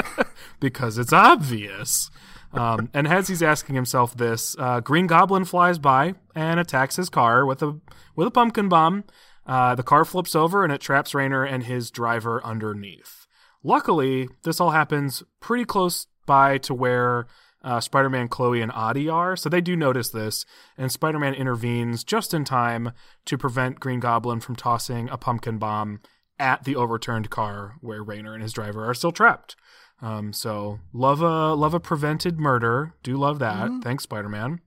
[0.60, 2.10] because it's obvious."
[2.52, 7.08] Um, and as he's asking himself this, uh, Green Goblin flies by and attacks his
[7.08, 7.78] car with a
[8.16, 9.04] with a pumpkin bomb.
[9.46, 13.26] Uh, the car flips over and it traps Rayner and his driver underneath.
[13.62, 17.26] Luckily, this all happens pretty close by to where
[17.62, 20.46] uh, Spider Man, Chloe, and Adi are, so they do notice this,
[20.78, 22.92] and Spider Man intervenes just in time
[23.26, 26.00] to prevent Green Goblin from tossing a pumpkin bomb
[26.38, 29.56] at the overturned car where Rayner and his driver are still trapped.
[30.02, 32.94] Um, so love a love a prevented murder.
[33.02, 33.70] Do love that.
[33.82, 34.60] Thanks, Spider Man.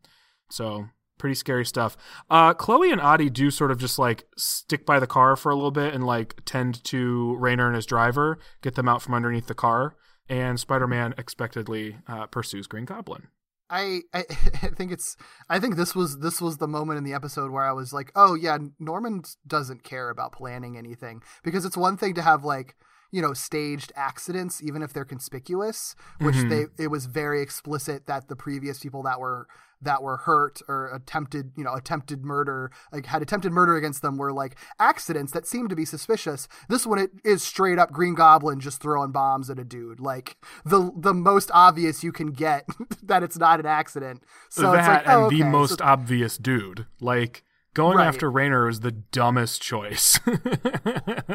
[0.50, 1.96] So pretty scary stuff.
[2.30, 5.56] Uh, Chloe and Adi do sort of just like stick by the car for a
[5.56, 9.48] little bit and like tend to Rayner and his driver, get them out from underneath
[9.48, 9.96] the car,
[10.30, 13.28] and Spider Man expectedly uh, pursues Green Goblin.
[13.70, 14.26] I, I
[14.62, 15.16] I think it's
[15.50, 18.12] I think this was this was the moment in the episode where I was like,
[18.16, 22.76] oh yeah, Norman doesn't care about planning anything because it's one thing to have like
[23.14, 26.50] you know staged accidents even if they're conspicuous, which mm-hmm.
[26.50, 29.48] they it was very explicit that the previous people that were
[29.84, 34.18] that were hurt or attempted you know attempted murder like had attempted murder against them
[34.18, 36.48] were like accidents that seemed to be suspicious.
[36.70, 40.36] This one it is straight up Green Goblin just throwing bombs at a dude like
[40.66, 42.66] the the most obvious you can get
[43.04, 44.24] that it's not an accident.
[44.50, 46.88] So that it's like, oh, and oh, the most So- obvious dude.
[47.00, 47.44] Like
[47.74, 48.08] going Right.
[48.08, 50.20] after Rayner is the dumbest choice.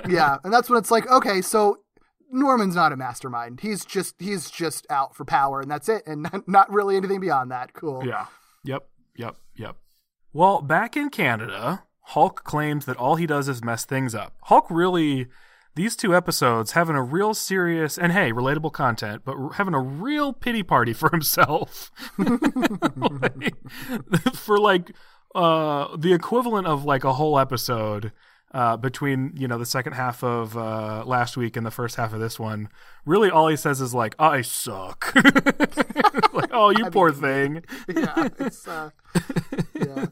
[0.09, 1.79] yeah, and that's when it's like, okay, so
[2.31, 3.61] Norman's not a mastermind.
[3.61, 7.51] He's just he's just out for power, and that's it, and not, really anything beyond
[7.51, 7.72] that.
[7.72, 8.05] Cool.
[8.07, 8.27] Yeah.
[8.64, 8.88] Yep.
[9.16, 9.37] Yep.
[9.57, 9.77] Yep.
[10.33, 14.35] Well, back in Canada, Hulk claims that all he does is mess things up.
[14.44, 15.27] Hulk really,
[15.74, 20.33] these two episodes having a real serious and hey, relatable content, but having a real
[20.33, 21.90] pity party for himself.
[22.18, 23.55] Like,
[24.35, 24.92] for like
[25.34, 28.12] uh the equivalent of like a whole episode
[28.52, 32.14] uh, between you know the second half of uh, last week and the first half
[32.14, 32.68] of this one,
[33.04, 35.14] really all he says is like, "I suck."
[36.32, 37.62] like, oh, you poor thing.
[37.88, 38.90] yeah, it's uh,
[39.74, 40.06] yeah.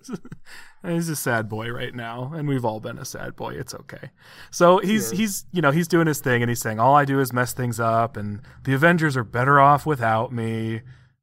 [0.85, 3.55] He's a sad boy right now, and we've all been a sad boy.
[3.55, 4.11] It's okay.
[4.51, 7.21] So he's he's you know he's doing his thing, and he's saying all I do
[7.21, 10.83] is mess things up, and the Avengers are better off without me.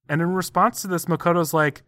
[0.10, 1.84] And in response to this, Makoto's like,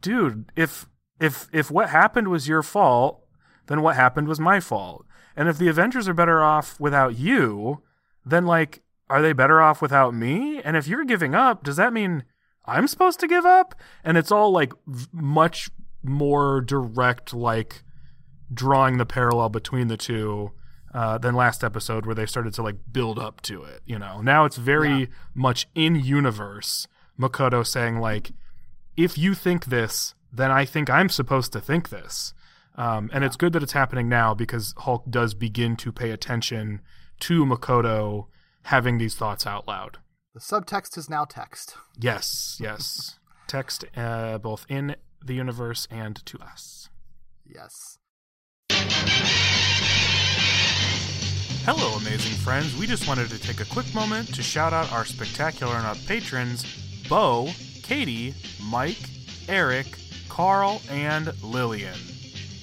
[0.00, 0.88] "Dude, if
[1.20, 3.24] if if what happened was your fault,
[3.66, 5.04] then what happened was my fault.
[5.36, 7.82] And if the Avengers are better off without you,
[8.24, 10.62] then like are they better off without me?
[10.62, 12.24] And if you're giving up, does that mean
[12.64, 13.74] I'm supposed to give up?
[14.04, 15.70] And it's all like v- much
[16.02, 17.82] more direct, like
[18.52, 20.52] drawing the parallel between the two
[20.94, 23.82] uh, than last episode where they started to like build up to it.
[23.84, 26.86] You know, now it's very much in universe.
[27.18, 28.30] Makoto saying like,
[28.96, 32.34] if you think this, then I think I'm supposed to think this.
[32.76, 36.80] Um, and it's good that it's happening now because Hulk does begin to pay attention
[37.20, 38.26] to Makoto
[38.64, 39.98] having these thoughts out loud.
[40.34, 41.76] The subtext is now text.
[41.98, 43.18] Yes, yes.
[43.46, 46.88] Text uh, both in the universe and to us.
[47.44, 47.98] Yes.
[51.64, 52.76] Hello, amazing friends.
[52.76, 55.98] We just wanted to take a quick moment to shout out our spectacular and up
[56.06, 56.64] patrons
[57.08, 57.50] Bo,
[57.82, 59.02] Katie, Mike,
[59.48, 59.86] Eric,
[60.30, 61.98] Carl, and Lillian.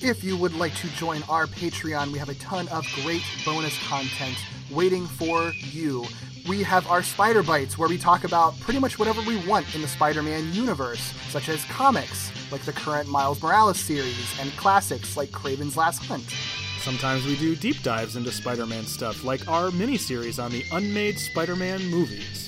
[0.02, 3.78] If you would like to join our Patreon, we have a ton of great bonus
[3.88, 4.38] content
[4.72, 6.06] waiting for you.
[6.48, 9.82] We have our Spider Bites, where we talk about pretty much whatever we want in
[9.82, 15.18] the Spider Man universe, such as comics, like the current Miles Morales series, and classics
[15.18, 16.34] like Kraven's Last Hunt.
[16.80, 21.20] Sometimes we do deep dives into Spider Man stuff, like our miniseries on the unmade
[21.20, 22.46] Spider Man movies.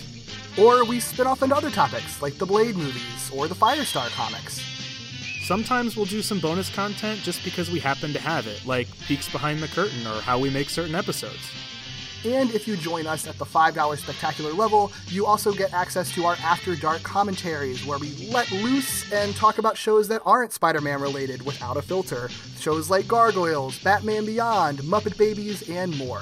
[0.57, 4.68] Or we spin off into other topics, like the Blade movies or the Firestar comics.
[5.49, 9.27] Sometimes we'll do some bonus content just because we happen to have it, like peeks
[9.31, 11.51] behind the curtain or how we make certain episodes.
[12.23, 16.25] And if you join us at the $5 spectacular level, you also get access to
[16.25, 20.81] our After Dark commentaries, where we let loose and talk about shows that aren't Spider
[20.81, 22.29] Man related without a filter.
[22.59, 26.21] Shows like Gargoyles, Batman Beyond, Muppet Babies, and more.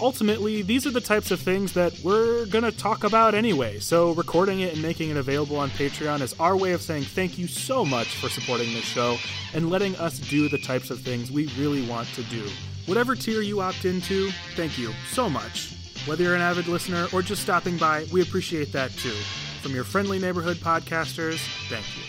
[0.00, 4.12] Ultimately, these are the types of things that we're going to talk about anyway, so
[4.12, 7.46] recording it and making it available on Patreon is our way of saying thank you
[7.46, 9.18] so much for supporting this show
[9.52, 12.48] and letting us do the types of things we really want to do.
[12.86, 15.76] Whatever tier you opt into, thank you so much.
[16.06, 19.16] Whether you're an avid listener or just stopping by, we appreciate that too.
[19.60, 22.04] From your friendly neighborhood podcasters, thank you.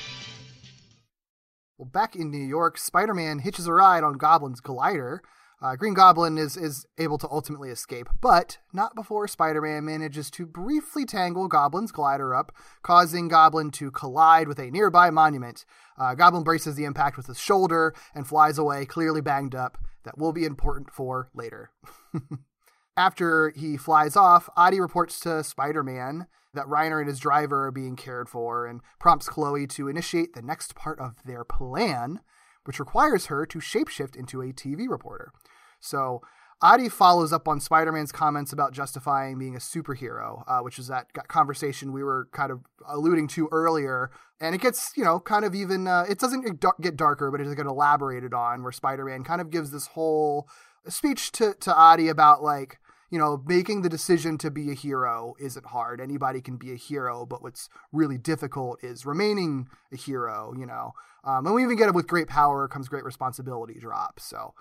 [1.77, 5.21] Well, back in New York, Spider Man hitches a ride on Goblin's glider.
[5.62, 10.32] Uh, Green Goblin is, is able to ultimately escape, but not before Spider Man manages
[10.32, 15.65] to briefly tangle Goblin's glider up, causing Goblin to collide with a nearby monument.
[16.00, 19.78] Uh, Goblin braces the impact with his shoulder and flies away, clearly banged up.
[20.04, 21.69] That will be important for later.
[22.97, 27.71] After he flies off, Adi reports to Spider Man that Reiner and his driver are
[27.71, 32.19] being cared for and prompts Chloe to initiate the next part of their plan,
[32.65, 35.32] which requires her to shapeshift into a TV reporter.
[35.80, 36.21] So
[36.62, 40.88] Adi follows up on Spider Man's comments about justifying being a superhero, uh, which is
[40.88, 44.12] that conversation we were kind of alluding to earlier.
[44.39, 47.45] And it gets, you know, kind of even, uh, it doesn't get darker, but it
[47.45, 50.47] does get elaborated on, where Spider Man kind of gives this whole
[50.88, 52.80] speech to, to Adi about, like,
[53.12, 56.00] you know, making the decision to be a hero isn't hard.
[56.00, 60.93] Anybody can be a hero, but what's really difficult is remaining a hero, you know.
[61.26, 64.19] Um, and we even get it with great power comes great responsibility drop.
[64.19, 64.54] So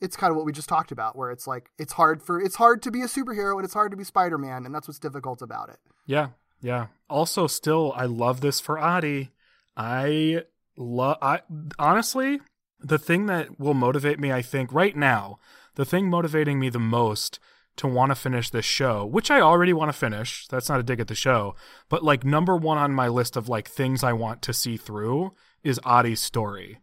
[0.00, 2.56] it's kind of what we just talked about, where it's like it's hard for it's
[2.56, 5.00] hard to be a superhero and it's hard to be Spider Man, and that's what's
[5.00, 5.78] difficult about it.
[6.06, 6.28] Yeah,
[6.60, 6.86] yeah.
[7.10, 9.32] Also, still, I love this for Adi.
[9.76, 10.42] I
[10.76, 11.18] love.
[11.20, 11.40] I
[11.76, 12.40] honestly,
[12.78, 15.40] the thing that will motivate me, I think, right now,
[15.74, 17.40] the thing motivating me the most
[17.76, 20.46] to want to finish this show, which I already want to finish.
[20.48, 21.54] That's not a dig at the show,
[21.88, 25.32] but like number one on my list of like things I want to see through
[25.62, 26.78] is Adi's story.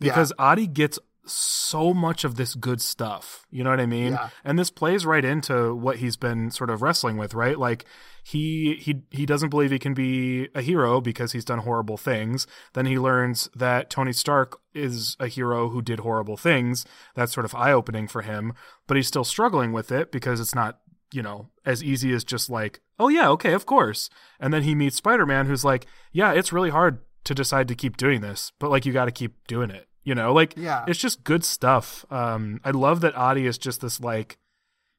[0.00, 0.44] Because yeah.
[0.44, 3.46] Adi gets so much of this good stuff.
[3.50, 4.12] You know what I mean?
[4.12, 4.30] Yeah.
[4.44, 7.58] And this plays right into what he's been sort of wrestling with, right?
[7.58, 7.84] Like
[8.24, 12.46] he he he doesn't believe he can be a hero because he's done horrible things.
[12.72, 16.84] Then he learns that Tony Stark is a hero who did horrible things.
[17.14, 18.54] That's sort of eye-opening for him,
[18.86, 20.78] but he's still struggling with it because it's not
[21.12, 24.08] you know, as easy as just like, oh yeah, okay, of course.
[24.40, 27.74] And then he meets Spider Man who's like, yeah, it's really hard to decide to
[27.74, 29.86] keep doing this, but like you got to keep doing it.
[30.04, 30.84] You know, like yeah.
[30.88, 32.04] it's just good stuff.
[32.10, 34.38] Um, I love that Adi is just this like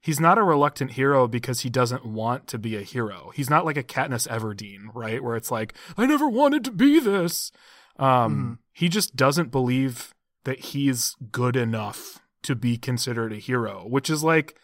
[0.04, 3.32] he's not a reluctant hero because he doesn't want to be a hero.
[3.34, 5.24] He's not like a Katniss Everdeen, right?
[5.24, 7.52] Where it's like, I never wanted to be this.
[7.98, 8.54] Um, mm-hmm.
[8.74, 10.14] he just doesn't believe
[10.44, 14.58] that he's good enough to be considered a hero, which is like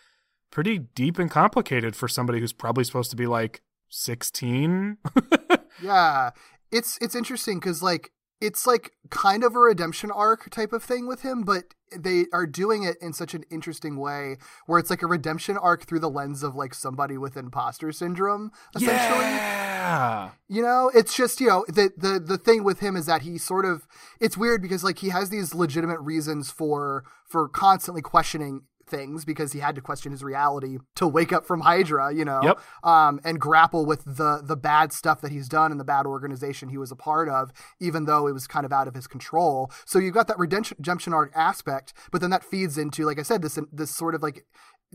[0.52, 4.97] pretty deep and complicated for somebody who's probably supposed to be like 16.
[5.82, 6.32] yeah.
[6.71, 11.08] It's it's interesting cuz like it's like kind of a redemption arc type of thing
[11.08, 15.02] with him, but they are doing it in such an interesting way where it's like
[15.02, 19.25] a redemption arc through the lens of like somebody with imposter syndrome, essentially.
[19.25, 20.30] Yeah.
[20.47, 23.38] You know, it's just, you know, the the the thing with him is that he
[23.38, 23.88] sort of
[24.19, 29.54] it's weird because like he has these legitimate reasons for for constantly questioning things because
[29.54, 32.60] he had to question his reality to wake up from Hydra, you know, yep.
[32.84, 36.69] um, and grapple with the the bad stuff that he's done and the bad organization
[36.69, 39.71] he was a part of, even though it was kind of out of his control.
[39.86, 43.41] So you've got that redemption arc aspect, but then that feeds into, like I said,
[43.41, 44.45] this this sort of like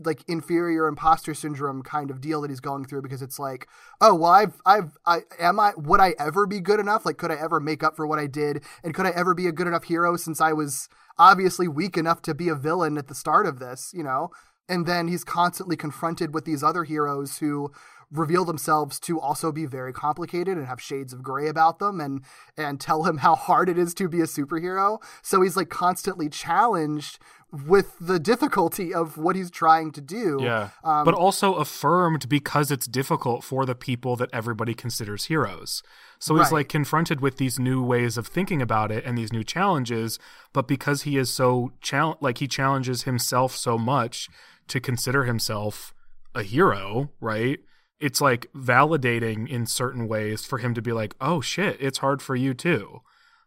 [0.03, 3.67] like inferior imposter syndrome kind of deal that he's going through because it's like
[4.01, 7.31] oh well i've i've i am i would i ever be good enough like could
[7.31, 9.67] i ever make up for what i did and could i ever be a good
[9.67, 13.45] enough hero since i was obviously weak enough to be a villain at the start
[13.45, 14.29] of this, you know?
[14.67, 17.71] And then he's constantly confronted with these other heroes who
[18.11, 22.23] reveal themselves to also be very complicated and have shades of gray about them and
[22.57, 25.01] and tell him how hard it is to be a superhero.
[25.21, 27.19] So he's like constantly challenged
[27.51, 30.39] with the difficulty of what he's trying to do.
[30.41, 30.69] Yeah.
[30.83, 35.81] Um, but also affirmed because it's difficult for the people that everybody considers heroes.
[36.19, 36.53] So he's Right.
[36.53, 40.17] like confronted with these new ways of thinking about it and these new challenges,
[40.53, 44.29] but because he is so chal- like he challenges himself so much
[44.67, 45.93] to consider himself
[46.33, 47.59] a hero, right?
[47.99, 52.21] It's like validating in certain ways for him to be like, "Oh shit, it's hard
[52.21, 53.01] for you too."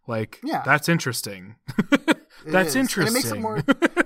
[0.07, 0.62] Like Yeah.
[0.64, 1.57] that's interesting.
[2.53, 2.76] That's is.
[2.76, 3.16] interesting.
[3.16, 3.62] And it makes it more.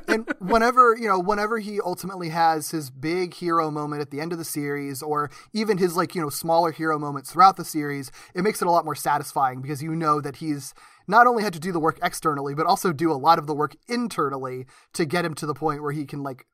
[0.09, 4.33] and whenever you know, whenever he ultimately has his big hero moment at the end
[4.33, 8.11] of the series, or even his like you know smaller hero moments throughout the series,
[8.35, 10.75] it makes it a lot more satisfying because you know that he's
[11.07, 13.55] not only had to do the work externally, but also do a lot of the
[13.55, 16.47] work internally to get him to the point where he can like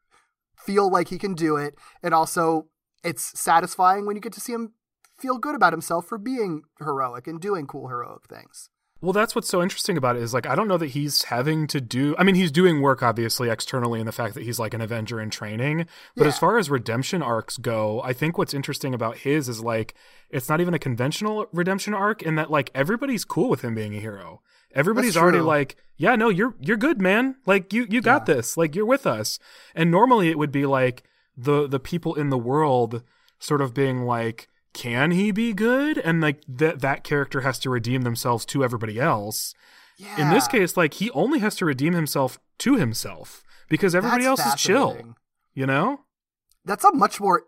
[0.57, 2.67] feel like he can do it, and also
[3.05, 4.73] it's satisfying when you get to see him
[5.19, 8.71] feel good about himself for being heroic and doing cool heroic things.
[9.01, 11.69] Well, that's what's so interesting about it is like I don't know that he's having
[11.69, 12.17] to do.
[12.19, 15.21] I mean, he's doing work obviously externally in the fact that he's like an Avenger
[15.21, 15.87] in training.
[16.17, 16.29] But Yeah.
[16.29, 19.95] as far as redemption arcs go, I think what's interesting about his is like
[20.31, 23.95] it's not even a conventional redemption arc in that like everybody's cool with him being
[23.95, 24.43] a hero.
[24.75, 27.37] Everybody's already like, yeah, no, you're you're good, man.
[27.47, 28.35] Like you you got Yeah.
[28.35, 28.57] this.
[28.57, 29.39] Like you're with us.
[29.77, 31.05] And normally it would be like
[31.37, 33.03] the the people in the world
[33.39, 37.71] sort of being like can he be good and like that that character has to
[37.71, 39.55] redeem themselves to everybody else
[39.97, 40.21] Yeah.
[40.21, 44.41] in this case like he only has to redeem himself to himself because everybody That's
[44.41, 45.15] else is chill
[45.55, 46.01] you know
[46.65, 47.45] That's a much more,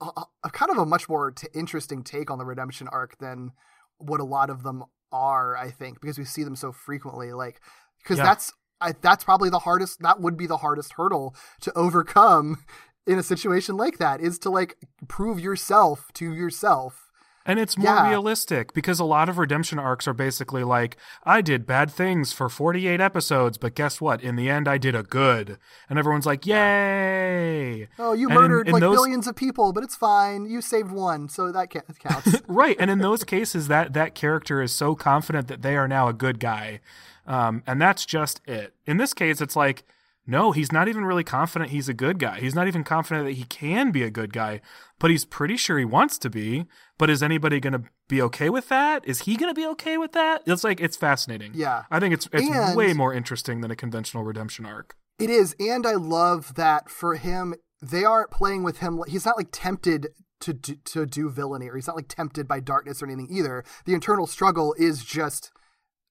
[0.00, 3.52] a, a kind of a much more t- interesting take on the redemption arc than
[3.98, 5.56] what a lot of them are.
[5.56, 7.60] I think because we see them so frequently, like
[8.02, 8.24] because Yeah.
[8.24, 8.52] that's
[8.82, 10.00] I, that's probably the hardest.
[10.00, 12.64] That would be the hardest hurdle to overcome
[13.06, 14.76] in a situation like that is to like
[15.08, 17.06] prove yourself to yourself.
[17.46, 18.08] and it's more Yeah.
[18.10, 22.48] realistic because a lot of redemption arcs are basically like i did bad things for
[22.50, 25.56] 48 episodes but guess what in the end i did a good
[25.88, 29.72] and everyone's like yay Oh, you And in- murdered in like those- billions of people,
[29.72, 30.46] but it's fine.
[30.46, 32.36] You saved one, so that counts.
[32.46, 36.08] right and in those cases that that character is so confident that they are now
[36.08, 36.80] a good guy
[37.26, 39.84] um, and that's just it in this case it's like
[40.26, 43.32] no he's not even really confident he's a good guy he's not even confident that
[43.34, 44.60] he can be a good guy
[44.98, 46.66] but he's pretty sure he wants to be
[46.98, 49.96] but is anybody going to be okay with that is he going to be okay
[49.98, 51.84] with that it's like it's fascinating Yeah.
[51.90, 55.54] i think it's it's And- way more interesting than a conventional redemption arc It is,
[55.60, 59.00] and I love that for him, they aren't playing with him.
[59.06, 60.08] He's not like tempted
[60.40, 63.62] to do, to do villainy, or he's not like tempted by darkness or anything either.
[63.84, 65.50] The internal struggle is just,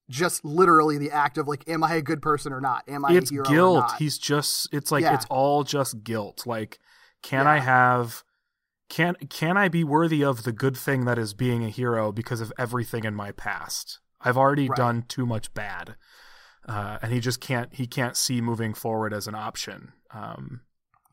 [0.09, 2.83] just literally the act of like, am I a good person or not?
[2.87, 3.91] Am I it's a hero or guilt.
[3.99, 5.13] he's just it's like Yeah.
[5.13, 6.45] it's all just guilt.
[6.45, 6.79] Like
[7.21, 8.23] can i have
[8.89, 12.41] can can i be worthy of the good thing that is being a hero because
[12.41, 13.99] of everything in my past?
[14.21, 14.77] I've already Right.
[14.77, 15.95] done too much bad.
[16.67, 19.93] Uh, and he just can't he can't see moving forward as an option.
[20.11, 20.61] Um,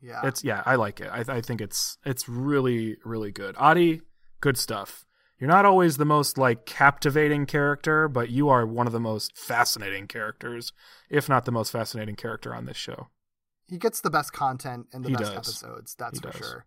[0.01, 1.09] yeah, it's yeah i like it.
[1.11, 3.55] I, I think it's it's really really good.
[3.57, 4.01] Adi
[4.41, 5.03] good stuff
[5.39, 9.37] you're not always the most like captivating character but you are one of the most
[9.37, 10.73] fascinating characters
[11.09, 13.07] if not the most fascinating character on this show
[13.67, 15.35] he gets the best content and the He best does.
[15.35, 15.95] episodes.
[15.99, 16.37] That's He for does.
[16.39, 16.65] sure.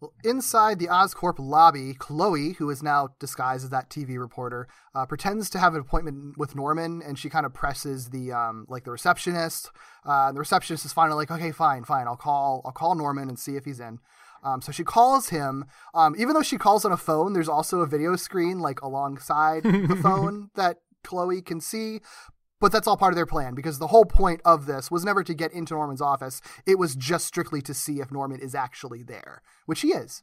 [0.00, 5.04] Well, inside the Oscorp lobby, Chloe, who is now disguised as that TV reporter, uh,
[5.04, 8.84] pretends to have an appointment with Norman, and she kind of presses the um, like
[8.84, 9.70] the receptionist.
[10.06, 12.06] Uh, and the receptionist is finally like, "Okay, fine, fine.
[12.06, 12.62] I'll call.
[12.64, 13.98] I'll call Norman and see if he's in."
[14.42, 15.64] Um, so she calls him.
[15.94, 19.62] Um, even though she calls on a phone, there's also a video screen like alongside
[19.64, 22.00] the phone that Chloe can see.
[22.60, 25.22] But that's all part of their plan because the whole point of this was never
[25.22, 26.40] to get into Norman's office.
[26.66, 30.22] It was just strictly to see if Norman is actually there, which he is.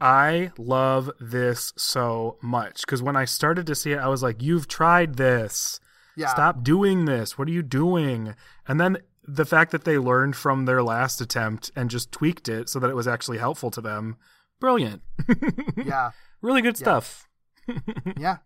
[0.00, 4.42] I love this so much because when I started to see it, I was like,
[4.42, 5.78] "You've tried this.
[6.16, 6.28] Yeah.
[6.28, 7.38] Stop doing this.
[7.38, 8.34] What are you doing?"
[8.66, 12.68] And then the fact that they learned from their last attempt and just tweaked it
[12.68, 14.16] so that it was actually helpful to them,
[14.60, 15.02] brilliant.
[15.76, 16.10] Yeah.
[16.40, 17.28] really good stuff.
[18.16, 18.38] Yeah.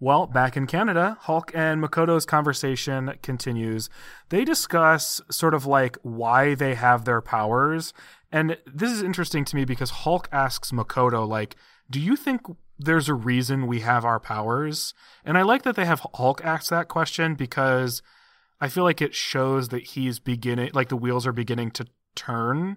[0.00, 3.90] Well, back in Canada, Hulk and Makoto's conversation continues.
[4.28, 7.92] They discuss sort of like why they have their powers.
[8.30, 11.56] And this is interesting to me because Hulk asks Makoto, like,
[11.90, 12.42] do you think
[12.78, 14.94] there's a reason we have our powers?
[15.24, 18.00] And I like that they have Hulk ask that question because
[18.60, 21.86] I feel like it shows that he's beginning, like the wheels are beginning to
[22.16, 22.76] turn.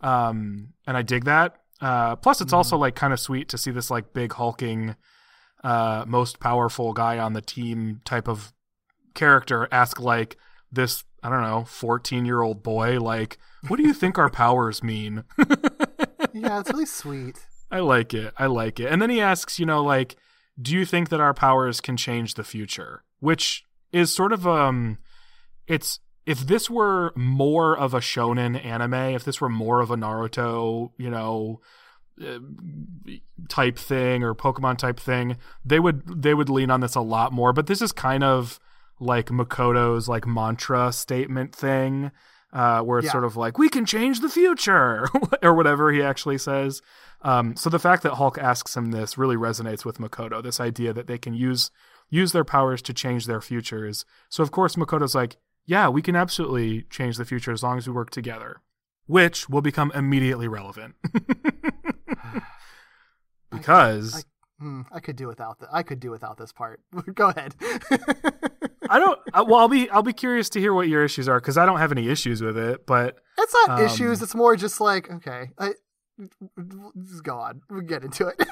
[0.00, 1.56] Um, and I dig that.
[1.80, 4.96] Uh, plus, it's also like kind of sweet to see this like big hulking
[5.64, 8.52] uh, most powerful guy on the team type of
[9.14, 10.36] character ask like
[10.70, 14.82] this I don't know 14 year old boy like what do you think our powers
[14.82, 15.24] mean
[16.32, 17.46] Yeah, it's really sweet.
[17.70, 20.16] I like it I like it and then he asks you know like
[20.60, 24.98] do you think that our powers can change the future which is sort of um
[25.66, 29.96] it's if this were more of a shonen anime if this were more of a
[29.96, 31.60] Naruto you know
[32.22, 32.38] uh,
[33.48, 37.32] type thing or Pokemon type thing, they would they would lean on this a lot
[37.32, 37.52] more.
[37.52, 38.58] But this is kind of
[38.98, 42.10] like Makoto's like mantra statement thing,
[42.52, 43.12] uh, where it's Yeah.
[43.12, 45.06] sort of like we can change the future
[45.42, 46.80] or whatever he actually says.
[47.22, 50.42] Um, so the fact that Hulk asks him this really resonates with Makoto.
[50.42, 51.70] This idea that they can use
[52.08, 54.04] use their powers to change their futures.
[54.30, 55.36] So of course Makoto's like,
[55.66, 58.60] yeah, we can absolutely change the future as long as we work together,
[59.06, 60.96] which will become immediately relevant.
[63.50, 64.22] because I,
[64.62, 65.68] hmm, I could do without that.
[65.72, 66.80] I could do without this part.
[67.14, 67.54] Go ahead.
[68.88, 69.18] I don't.
[69.34, 71.66] I, well, I'll be I'll be curious to hear what your issues are because I
[71.66, 72.86] don't have any issues with it.
[72.86, 74.22] But It's not Um, issues.
[74.22, 75.72] It's more just like okay, I,
[77.04, 77.62] just go on.
[77.68, 78.42] We get into it.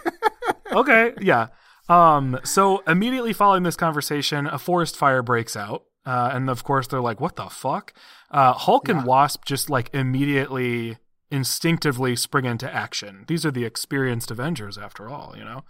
[0.72, 1.48] okay, yeah.
[1.88, 6.86] Um, so immediately following this conversation, a forest fire breaks out, uh, and of course
[6.86, 7.92] they're like, "What the fuck?"
[8.30, 10.98] Uh, Hulk and Wasp just like immediately,
[11.30, 13.24] instinctively spring into action.
[13.28, 15.64] These are the experienced Avengers, after all, you know.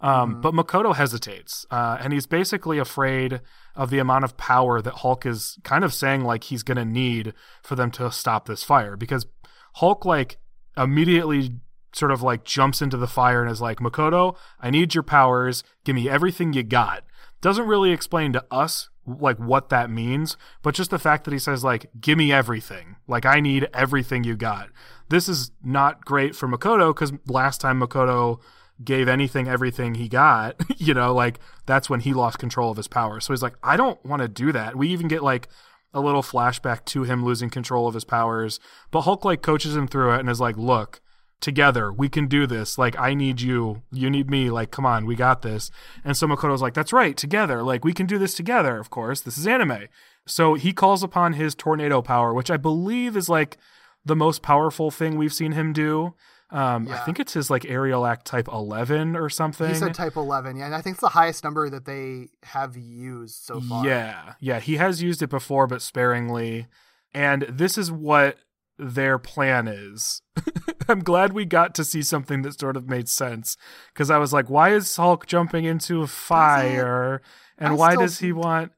[0.00, 3.40] Um, But Makoto hesitates, uh, and he's basically afraid
[3.74, 6.84] of the amount of power that Hulk is kind of saying like he's going to
[6.84, 9.26] need for them to stop this fire because
[9.74, 10.38] Hulk like
[10.76, 11.60] immediately
[11.92, 15.64] sort of like jumps into the fire and is like, Makoto, I need your powers.
[15.84, 17.04] Give me everything you got.
[17.40, 18.88] Doesn't really explain to us
[19.18, 22.96] like what that means, but just the fact that he says like, give me everything.
[23.08, 24.68] Like I need everything you got.
[25.08, 28.40] This is not great for Makoto because last time Makoto
[28.82, 32.88] gave anything everything he got, you know, like that's when he lost control of his
[32.88, 33.20] power.
[33.20, 34.76] So he's like, I don't want to do that.
[34.76, 35.48] We even get like
[35.92, 39.88] a little flashback to him losing control of his powers, but Hulk like coaches him
[39.88, 41.00] through it and is like, look,
[41.40, 42.78] together we can do this.
[42.78, 44.50] Like I need you, you need me.
[44.50, 45.70] Like come on, we got this.
[46.04, 47.62] And so Makoto's like, that's right, together.
[47.62, 48.78] Like we can do this together.
[48.78, 49.88] Of course, this is anime.
[50.26, 53.56] So he calls upon his tornado power, which I believe is like
[54.04, 56.14] the most powerful thing we've seen him do.
[56.52, 59.68] Um, I think it's his like aerial act type 11 or something.
[59.68, 60.56] he said type eleven.
[60.56, 63.86] Yeah, and I think it's the highest number that they have used so far.
[63.86, 66.66] Yeah, yeah, he has used it before, but sparingly.
[67.14, 68.36] And this is what
[68.80, 70.22] their plan is.
[70.88, 73.56] I'm glad we got to see something that sort of made sense
[73.92, 77.22] because I was like, why is Hulk jumping into a fire?
[77.58, 78.72] And I why does he want.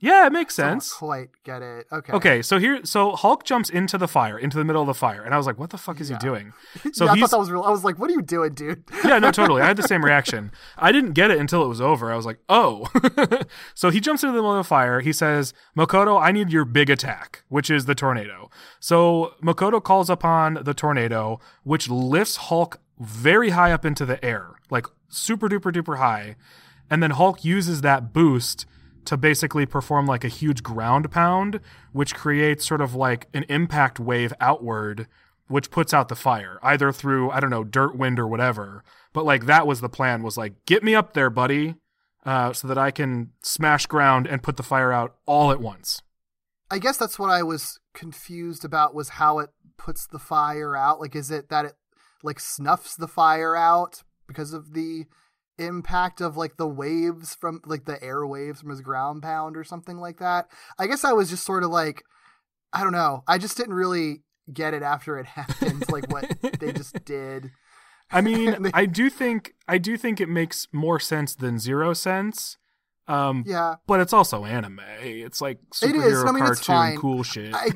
[0.00, 0.90] Yeah, it makes sense.
[0.90, 1.86] Don't quite get it.
[1.92, 2.12] Okay.
[2.12, 5.22] Okay, so here, so Hulk jumps into the fire, into the middle of the fire,
[5.24, 6.18] and I was like, "What the fuck is Yeah.
[6.20, 6.52] he doing?"
[6.92, 7.62] So yeah, I thought that was real.
[7.64, 9.60] I was like, "What are you doing, dude?" yeah, no, totally.
[9.60, 10.52] I had the same reaction.
[10.76, 12.12] I didn't get it until it was over.
[12.12, 12.86] I was like, oh.
[13.74, 15.00] so he jumps into the middle of the fire.
[15.00, 18.50] He says, Makoto, I need your big attack, which is the tornado.
[18.78, 24.50] So Makoto calls upon the tornado, which lifts Hulk very high up into the air,
[24.70, 26.36] like super duper duper high.
[26.90, 28.64] And then Hulk uses that boost
[29.04, 31.60] to basically perform like a huge ground pound,
[31.92, 35.06] which creates sort of like an impact wave outward,
[35.48, 38.84] which puts out the fire, either through, I don't know, dirt, wind, or whatever.
[39.12, 41.76] But like that was the plan was like, get me up there, buddy,
[42.24, 46.02] uh, so that I can smash ground and put the fire out all at once.
[46.70, 51.00] I guess that's what I was confused about was how it puts the fire out.
[51.00, 51.72] Like, is it that it
[52.22, 55.06] like snuffs the fire out because of the
[55.58, 59.64] impact of like the waves from like the air waves from his ground pound or
[59.64, 60.46] something like that?
[60.78, 62.02] I guess I was just sort of like,
[62.72, 63.22] I don't know.
[63.26, 66.28] I just didn't really get it after it happened, like what
[66.60, 67.50] they just did.
[68.10, 72.56] I mean, I do think I do think it makes more sense than zero sense.
[73.06, 73.76] Um, Yeah.
[73.86, 74.80] but it's also anime.
[75.00, 76.24] It's like It superhero is.
[76.24, 77.54] I mean, cartoon cool shit.
[77.54, 77.68] I,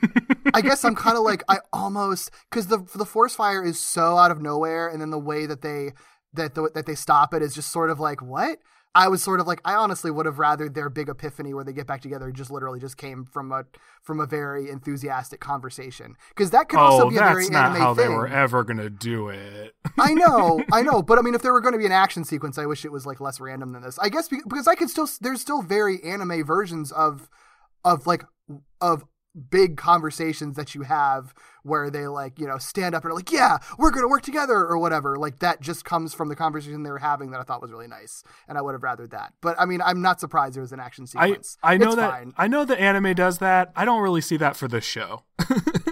[0.53, 4.19] I guess I'm kind of like I almost because the the forest fire is so
[4.19, 5.93] out of nowhere, and then the way that they
[6.35, 8.59] that the, that they stop it is just sort of like what
[8.95, 11.73] I was sort of like I honestly would have rather their big epiphany where they
[11.73, 13.65] get back together just literally just came from a
[14.03, 17.71] from a very enthusiastic conversation because that could also oh, be a very that's not
[17.71, 18.09] anime how thing.
[18.09, 19.75] they were ever gonna do it.
[19.99, 22.25] I know, I know, but I mean, if there were going to be an action
[22.25, 23.99] sequence, I wish it was like less random than this.
[23.99, 27.29] I guess because I could still, there's still very anime versions of,
[27.85, 28.25] of like,
[28.81, 29.05] of
[29.51, 33.33] big conversations that you have where they like, you know, stand up and are like,
[33.33, 35.17] yeah, we're to work together or whatever.
[35.17, 37.89] Like that just comes from the conversation they were having that I thought was really
[37.89, 39.33] nice, and I would have rathered that.
[39.41, 41.57] But I mean, I'm not surprised there was an action I sequence.
[41.63, 42.33] I know It's that fine.
[42.37, 43.73] I know the anime does that.
[43.77, 45.23] I don't really see that for this show.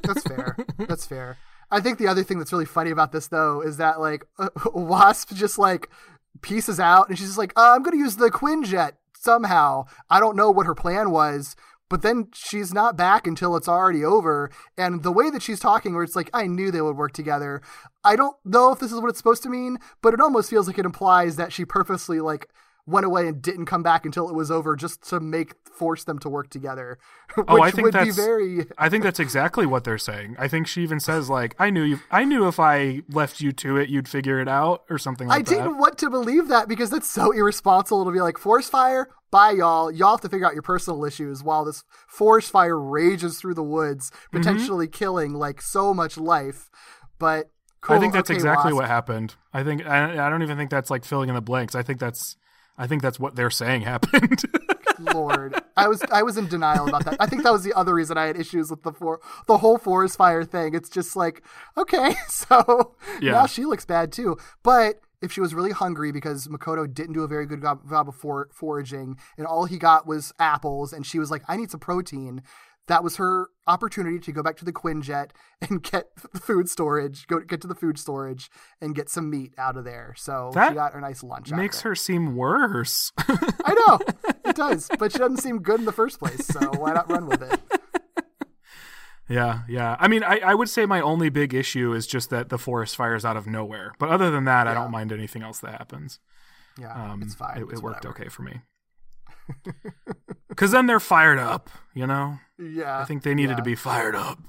[0.04, 0.56] That's fair.
[0.78, 1.38] That's fair.
[1.70, 4.24] I think the other thing that's really funny about this though is that like
[4.74, 5.88] Wasp just like
[6.42, 9.84] pieces out and she's just like, uh, I'm gonna use the Quinjet somehow.
[10.08, 11.54] I don't know what her plan was,
[11.90, 14.50] but then she's not back until it's already over.
[14.78, 17.60] And the way that she's talking, where it's like, I knew they would work together.
[18.02, 20.66] I don't know if this is what it's supposed to mean, but it almost feels
[20.66, 22.48] like it implies that she purposely like
[22.90, 26.18] went away and didn't come back until it was over just to make force them
[26.18, 26.98] to work together.
[27.34, 30.36] Which Oh, I think would be that's very I think that's exactly what they're saying.
[30.38, 32.00] I think she even says like, "I knew you.
[32.10, 35.38] I knew if I left you to it, you'd figure it out," or something like
[35.38, 35.48] I that.
[35.48, 39.08] didn't want to believe that because that's so irresponsible to be like forest fire.
[39.30, 39.92] Bye, y'all.
[39.92, 43.62] Y'all have to figure out your personal issues while this forest fire rages through the
[43.62, 44.38] woods, Mm-hmm.
[44.38, 46.68] potentially killing like so much life.
[47.18, 47.48] But
[47.80, 47.96] cool.
[47.96, 49.36] I think that's okay, exactly what happened.
[49.54, 51.74] I think I, I don't even think that's like filling in the blanks.
[51.76, 52.36] I think that's
[52.80, 54.42] I think that's what they're saying happened.
[54.98, 57.16] Lord, I was I was in denial about that.
[57.20, 59.78] I think that was the other reason I had issues with the for the whole
[59.78, 60.74] forest fire thing.
[60.74, 61.42] It's just like
[61.76, 63.32] okay, so Yeah.
[63.32, 64.36] now she looks bad too.
[64.62, 68.08] But if she was really hungry because Makoto didn't do a very good job job
[68.08, 71.70] of for- foraging and all he got was apples and she was like, I need
[71.70, 72.42] some protein.
[72.90, 75.30] That was her opportunity to go back to the Quinjet
[75.62, 79.54] and get the food storage, go get to the food storage and get some meat
[79.56, 80.12] out of there.
[80.18, 81.52] So That she got her nice lunch.
[81.52, 83.12] out Makes her seem worse.
[83.18, 83.98] I know
[84.44, 86.44] it does, but she doesn't seem good in the first place.
[86.48, 87.60] So why not run with it?
[89.28, 89.94] Yeah, yeah.
[90.00, 92.96] I mean, I, I would say my only big issue is just that the forest
[92.96, 93.92] fires out of nowhere.
[94.00, 96.18] But other than that, I don't mind anything else that happens.
[96.76, 97.56] Yeah, Um, it's fine.
[97.58, 98.08] It, It's it worked whatever.
[98.20, 98.62] okay for me.
[100.48, 102.38] Because then they're fired up, you know?
[102.58, 103.56] Yeah, I think they needed yeah.
[103.56, 104.40] to be fired up.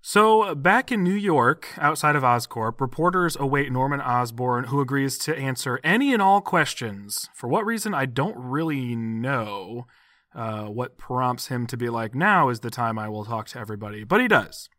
[0.00, 5.36] So, back in New York, outside of Oscorp, reporters await Norman Osborn, who agrees to
[5.36, 7.28] answer any and all questions.
[7.34, 9.86] For what reason, I don't really know
[10.34, 13.58] uh, what prompts him to be like, now is the time I will talk to
[13.58, 14.04] everybody.
[14.04, 14.70] But he does.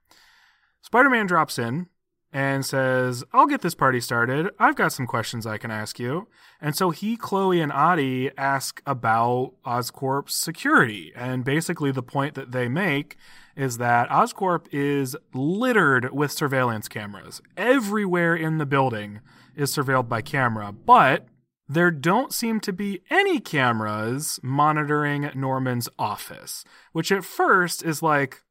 [0.82, 1.88] Spider Man drops in
[2.32, 4.50] and says, I'll get this party started.
[4.60, 6.28] I've got some questions I can ask you.
[6.62, 11.12] And so he, Chloe, and Adi ask about Oscorp's security.
[11.16, 13.18] And basically, the point that they make
[13.56, 17.42] is that Oscorp is littered with surveillance cameras.
[17.58, 19.22] Everywhere in the building
[19.56, 21.26] is surveilled by camera, but
[21.68, 26.64] there don't seem to be any cameras monitoring Norman's office,
[26.94, 28.42] which at first is like,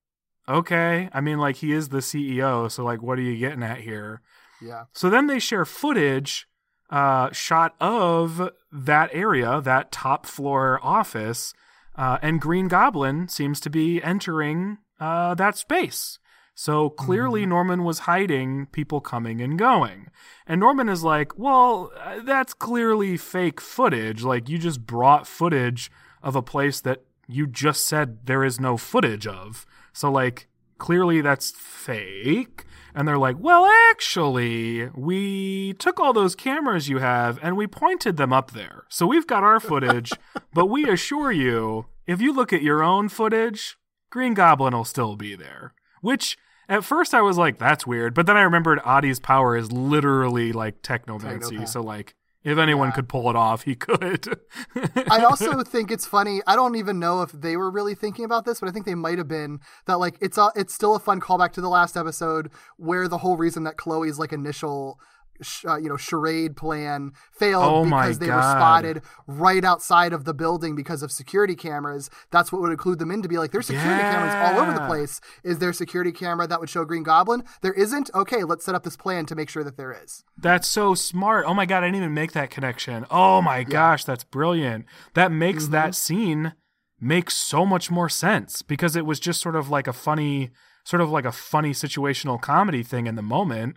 [0.49, 1.09] okay.
[1.13, 4.23] I mean, like, he is the CEO, so, like, what are you getting at here?
[4.61, 6.49] Yeah, So then they share footage
[6.91, 11.55] uh, shot of that area, that top floor office,
[11.97, 16.19] uh, and Green Goblin seems to be entering uh, that space.
[16.55, 20.09] So clearly, Norman was hiding people coming and going.
[20.45, 21.93] And Norman is like, well,
[22.25, 24.25] that's clearly fake footage.
[24.25, 25.89] Like, you just brought footage
[26.21, 29.67] of a place that you just said there is no footage of.
[29.93, 32.65] So, like, clearly that's fake.
[32.95, 38.17] And they're like, well, actually, we took all those cameras you have and we pointed
[38.17, 38.85] them up there.
[38.89, 40.13] So we've got our footage,
[40.53, 43.77] but we assure you, if you look at your own footage,
[44.11, 45.75] Green Goblin will still be there.
[46.01, 46.37] Which,
[46.69, 48.15] at first, I was like, that's weird.
[48.15, 51.41] But then I remembered Adi's power is literally like technomancy.
[51.53, 51.69] Technopath.
[51.69, 52.15] So, like,
[52.45, 52.95] if anyone Yeah.
[52.95, 54.39] could pull it off, he could.
[55.11, 56.41] I also think it's funny.
[56.47, 58.95] I don't even know if they were really thinking about this, but I think they
[58.95, 61.97] might have been that like it's a, it's still a fun callback to the last
[61.97, 64.99] episode where the whole reason that Chloe's like initial
[65.41, 70.25] sh- uh, you know charade plan failed Oh because they were spotted right outside of
[70.25, 72.11] the building because of security cameras.
[72.31, 74.87] That's what would include them in to be like there's security cameras all over the
[74.87, 75.21] place.
[75.45, 77.45] Is there a security camera that would show Green Goblin?
[77.63, 78.11] There isn't.
[78.15, 80.25] Okay, let's set up this plan to make sure that there is.
[80.37, 81.45] That's so smart.
[81.47, 83.07] Oh my god, I didn't even make that connection.
[83.11, 84.85] Oh my gosh, that's brilliant.
[85.15, 85.73] That makes Mm-hmm.
[85.73, 86.53] that scene
[87.01, 90.51] make so much more sense because it was just sort of like a funny
[90.85, 93.77] sort of like a funny situational comedy thing in the moment.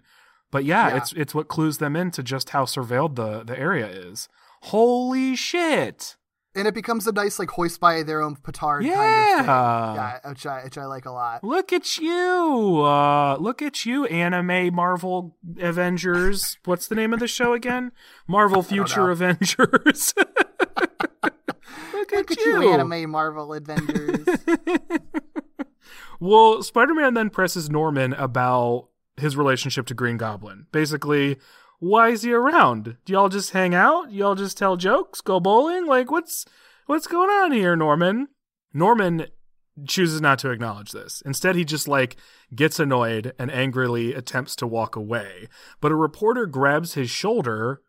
[0.51, 0.97] But yeah, Yeah.
[0.97, 4.27] it's it's what clues them into just how surveilled the the area is.
[4.63, 6.17] Holy shit.
[6.53, 9.37] And it becomes a nice like hoist by their own petard kind of Yeah.
[9.37, 9.45] thing.
[9.95, 11.43] Yeah, which I which I like a lot.
[11.45, 12.81] Look at you.
[12.83, 16.57] Uh look at you anime Marvel Avengers.
[16.65, 17.93] What's the name of the show again?
[18.27, 19.09] Marvel Future.
[19.09, 20.13] Avengers.
[21.93, 24.27] Look, Look at you, anime Marvel Avengers.
[26.19, 30.67] Well, Spider Man then presses Norman about his relationship to Green Goblin.
[30.71, 31.37] Basically,
[31.79, 32.97] why is he around?
[33.05, 34.11] Do y'all just hang out?
[34.11, 35.21] Y'all just tell jokes?
[35.21, 35.85] Go bowling?
[35.85, 36.45] Like what's
[36.85, 38.27] what's going on here, Norman?
[38.73, 39.27] Norman
[39.87, 41.21] chooses not to acknowledge this.
[41.25, 42.17] Instead, he just like
[42.53, 45.47] gets annoyed and angrily attempts to walk away.
[45.79, 47.81] But a reporter grabs his shoulder,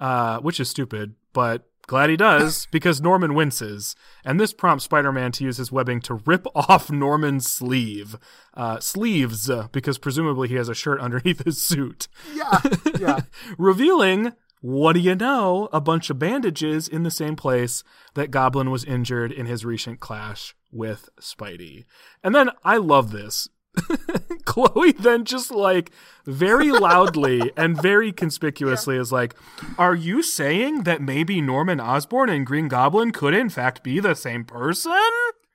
[0.00, 3.94] uh, which is stupid, but glad he does because Norman winces.
[4.24, 8.16] And this prompts Spider Man to use his webbing to rip off Norman's sleeve.
[8.54, 12.08] Uh, sleeves, uh, because presumably he has a shirt underneath his suit.
[12.34, 12.60] yeah,
[12.98, 13.20] yeah.
[13.58, 17.82] Revealing, what do you know, a bunch of bandages in the same place
[18.14, 21.84] that Goblin was injured in his recent clash with Spidey.
[22.22, 23.48] And then I love this.
[24.44, 25.90] Chloe then just like
[26.26, 29.34] very loudly and very conspicuously is like,
[29.78, 34.14] Are you saying that maybe Norman Osborn and Green Goblin could in fact be the
[34.14, 34.92] same person?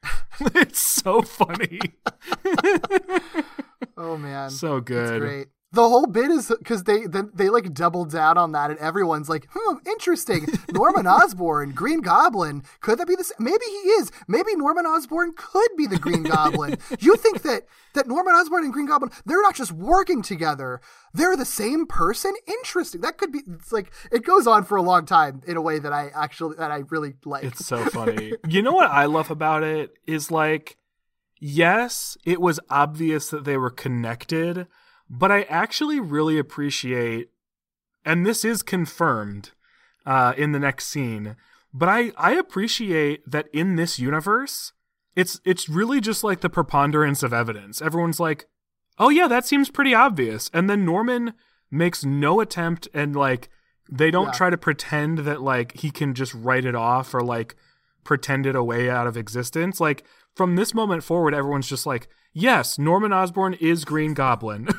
[0.56, 1.80] it's so funny.
[4.02, 5.20] Oh man, so It's good.
[5.22, 5.48] great.
[5.72, 9.30] The whole bit is because they then they like double down on that, and everyone's
[9.30, 12.64] like, "Hmm, interesting." Norman Osborn, Green Goblin.
[12.82, 13.32] Could that be the?
[13.38, 14.12] Maybe he is.
[14.28, 16.78] Maybe Norman Osborn could be the Green Goblin.
[17.00, 17.64] You think that
[17.94, 20.82] that Norman Osborn and Green Goblin they're not just working together;
[21.14, 22.34] they're the same person?
[22.48, 23.02] Interesting.
[23.02, 23.42] That could be.
[23.48, 26.56] It's like it goes on for a long time in a way that I actually
[26.58, 27.44] that I really like.
[27.44, 28.34] It's so funny.
[28.48, 30.78] you know what I love about it is like,
[31.40, 34.68] yes, it was obvious that they were connected,
[35.10, 37.30] but I actually really appreciate
[38.06, 39.52] and this is confirmed
[40.06, 41.36] uh, in the next scene.
[41.74, 44.72] But I I appreciate that in this universe,
[45.16, 47.82] it's it's really just like the preponderance of evidence.
[47.82, 48.48] Everyone's like,
[48.98, 51.34] "Oh yeah, that seems pretty obvious," and then Norman
[51.70, 53.50] makes no attempt and like
[53.92, 54.32] they don't Yeah.
[54.32, 57.56] try to pretend that like he can just write it off or like
[58.04, 59.80] pretend it away out of existence.
[59.80, 60.04] Like
[60.36, 64.68] from this moment forward, everyone's just like, "Yes, Norman Osborn is Green Goblin."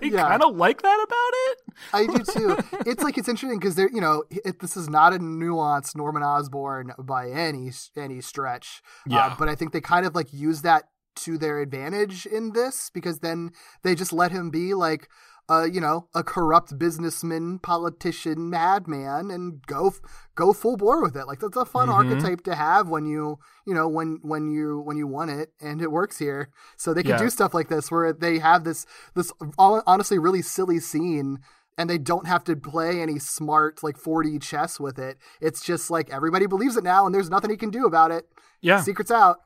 [0.00, 0.28] I Yeah.
[0.28, 1.58] kind of like that about it.
[1.92, 2.56] I do too.
[2.90, 6.22] It's like it's interesting because there, you know, it, this is not a nuanced Norman
[6.22, 8.80] Osborn by any any stretch.
[9.06, 9.26] Yeah.
[9.26, 10.84] Uh, but I think they kind of like use that
[11.16, 13.50] to their advantage in this because then
[13.82, 15.08] they just let him be like,
[15.50, 19.92] uh, you know, a corrupt businessman, politician, madman, and go
[20.34, 21.26] go full bore with it.
[21.26, 22.10] Like that's a fun Mm-hmm.
[22.12, 25.80] archetype to have when you you know when when you when you want it, and
[25.80, 26.50] it works here.
[26.76, 27.18] So they can Yeah.
[27.18, 28.84] do stuff like this where they have this
[29.14, 31.38] this hon- honestly really silly scene
[31.78, 35.16] and they don't have to play any smart like 4D chess with it.
[35.40, 38.24] It's just like everybody believes it now, and there's nothing he can do about it.
[38.60, 38.80] Yeah.
[38.82, 39.38] Secret's out.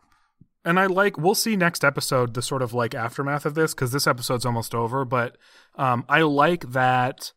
[0.65, 3.93] And I like we'll see next episode the sort of like aftermath of this because
[3.93, 5.05] this episode's almost over.
[5.05, 5.37] But
[5.77, 7.33] um, I like that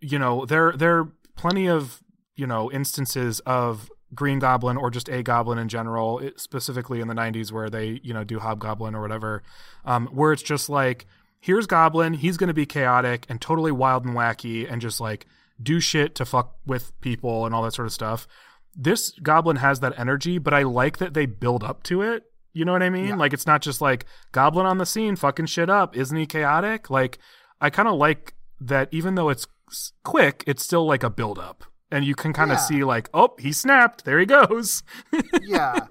[0.00, 2.02] you know there there are plenty of
[2.36, 7.08] you know instances of Green Goblin or just a Goblin in general, it, specifically in
[7.08, 9.42] the '90s where they you know do Hobgoblin or whatever,
[9.84, 11.06] um, where it's just like
[11.40, 15.26] here's Goblin, he's going to be chaotic and totally wild and wacky and just like
[15.62, 18.26] do shit to fuck with people and all that sort of stuff.
[18.76, 22.29] This Goblin has that energy, but I like that they build up to it.
[22.52, 23.06] You know what I mean?
[23.08, 23.14] Yeah.
[23.16, 25.96] Like it's not just like Goblin on the scene fucking shit up.
[25.96, 26.90] Isn't he chaotic?
[26.90, 27.18] Like
[27.60, 29.46] I kind of like that even though it's
[30.04, 31.64] quick, it's still like a build up.
[31.92, 32.62] And you can kind of Yeah.
[32.64, 34.04] see like, oh, he snapped.
[34.04, 34.82] There he goes.
[35.42, 35.86] Yeah.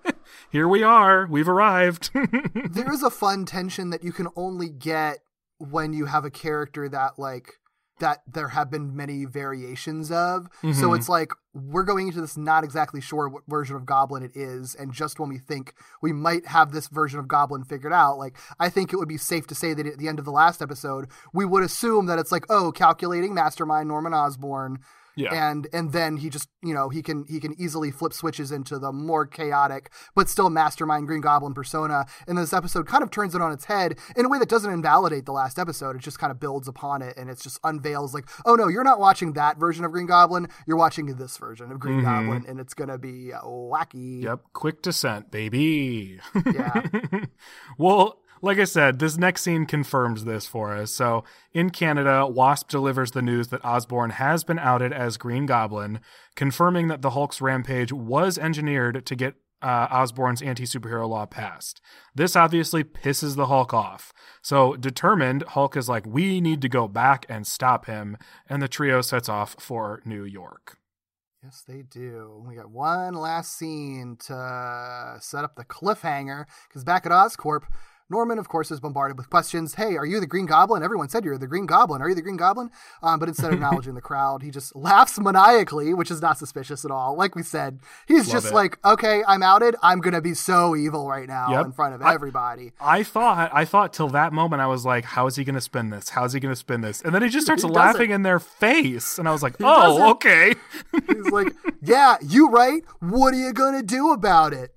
[0.51, 1.27] Here we are.
[1.29, 2.11] We've arrived.
[2.71, 5.19] there is a fun tension that you can only get
[5.57, 7.55] when you have a character that like
[7.99, 10.47] that there have been many variations of.
[10.61, 10.95] So mm-hmm.
[10.95, 14.75] it's like we're going into this not exactly sure what version of Goblin it is,
[14.75, 18.37] and just when we think we might have this version of Goblin figured out, like
[18.59, 20.61] I think it would be safe to say that at the end of the last
[20.61, 24.79] episode, we would assume that it's like, oh, calculating mastermind Norman Osborn,
[25.19, 25.49] yeah.
[25.49, 28.79] and and then he just you know he can he can easily flip switches into
[28.79, 33.35] the more chaotic but still mastermind green goblin persona and this episode kind of turns
[33.35, 36.19] it on its head in a way that doesn't invalidate the last episode it just
[36.19, 39.33] kind of builds upon it and it just unveils like oh no you're not watching
[39.33, 42.97] that version of green goblin you're watching this version of green goblin and it's gonna
[42.97, 46.19] be uh, wacky Yep, quick descent, baby.
[46.45, 46.83] Yeah.
[47.77, 50.91] well, like I said, this next scene confirms this for us.
[50.91, 51.23] So,
[51.53, 55.99] in Canada, Wasp delivers the news that Osborn has been outed as Green Goblin,
[56.35, 61.81] confirming that the Hulk's rampage was engineered to get uh, Osborn's anti superhero law passed.
[62.15, 64.13] This obviously pisses the Hulk off.
[64.41, 68.17] So, determined, Hulk is like, we need to go back and stop him.
[68.47, 70.77] And the trio sets off for New York.
[71.43, 72.43] Yes, they do.
[72.45, 77.63] We got one last scene to set up the cliffhanger because back at Oscorp,
[78.09, 79.75] Norman, of course, is bombarded with questions.
[79.75, 80.81] Hey, are you the Green Goblin?
[80.81, 82.01] Everyone said you're the Green Goblin.
[82.01, 82.71] Are you the Green Goblin?
[83.03, 86.83] Um, but instead of acknowledging the crowd, he just laughs maniacally, which is not suspicious
[86.83, 87.15] at all.
[87.15, 88.53] Like we said, he's Love just it.
[88.55, 89.75] like, okay, I'm outed.
[89.83, 91.65] I'm gonna be so evil right now Yep.
[91.67, 92.71] in front of I- everybody.
[92.81, 95.61] I thought I thought till that moment I was like, how is he going to
[95.61, 96.09] spin this?
[96.09, 97.01] How is he going to spin this?
[97.01, 100.11] And then he just starts He laughing in their face, and I was like, oh,
[100.11, 100.53] okay.
[101.07, 102.81] He's like, yeah, you right.
[102.99, 104.71] What are you gonna do about it?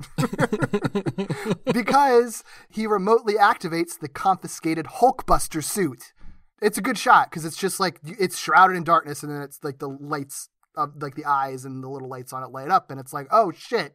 [1.73, 6.13] because he remotely activates the confiscated Hulkbuster suit.
[6.61, 9.63] It's a good shot because it's just like it's shrouded in darkness, and then it's
[9.63, 12.91] like the lights, of like the eyes and the little lights on it light up,
[12.91, 13.95] and it's like, oh shit,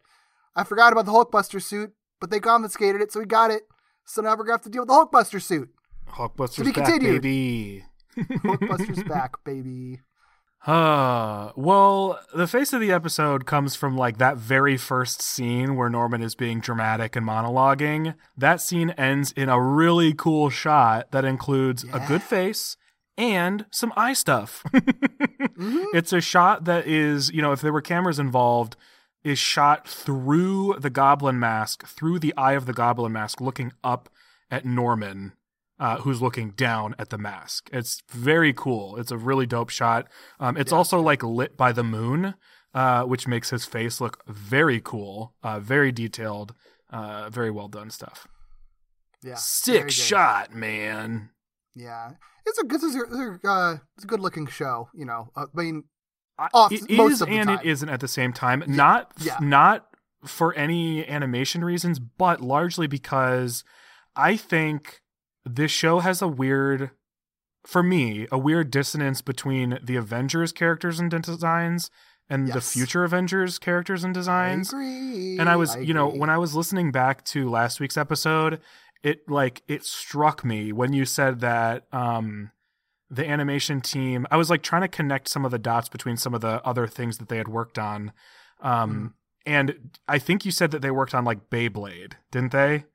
[0.56, 3.64] I forgot about the Hulkbuster suit, but they confiscated it, so we got it.
[4.06, 5.70] So now we're gonna have to deal with the Hulkbuster suit.
[6.10, 7.86] Hulkbuster's be back, baby.
[8.18, 10.02] Hulkbuster's back, baby.
[10.68, 15.90] Uh, well, the face of the episode comes from like that very first scene where
[15.90, 18.16] Norman is being dramatic and monologuing.
[18.36, 22.76] That scene ends in a really cool shot that includes a good face
[23.18, 24.64] and some eye stuff.
[25.60, 28.76] It's a shot that is, you know, if there were cameras involved,
[29.24, 34.08] is shot through the goblin mask, through the eye of the goblin mask, looking up
[34.52, 35.34] at Norman,
[35.80, 37.70] uh, who's looking down at the mask.
[37.72, 38.98] It's very cool.
[38.98, 40.08] It's a really dope shot.
[40.40, 42.36] Um, it's also like lit by the moon,
[42.74, 46.54] uh, which makes his face look very cool, uh, very detailed,
[46.90, 48.28] uh, very well done stuff.
[49.24, 51.30] Yeah, Sick shot, man.
[51.76, 52.12] Yeah,
[52.46, 54.90] it's a good, it's a, it's a, uh, it's a good looking show.
[54.94, 55.84] You know, uh, I mean,
[56.54, 57.60] Off it most is of the and time.
[57.60, 58.64] it isn't at the same time.
[58.68, 59.38] Not f- yeah.
[59.42, 59.88] not
[60.26, 63.64] for any animation reasons, but largely because
[64.16, 65.02] I think
[65.50, 66.92] this show has a weird
[67.66, 71.90] for me a weird dissonance between the Avengers characters and designs
[72.30, 74.74] and the future Avengers characters and designs.
[74.74, 75.38] I agree.
[75.40, 78.60] and I was, I you know, when I was listening back to last week's episode,
[79.04, 82.52] it like it struck me when you said that um
[83.10, 86.34] the animation team I was like trying to connect some of the dots between some
[86.34, 88.12] of the other things that they had worked on.
[88.62, 89.08] Um Mm-hmm.
[89.46, 92.86] and I think you said that they worked on like Beyblade, didn't they?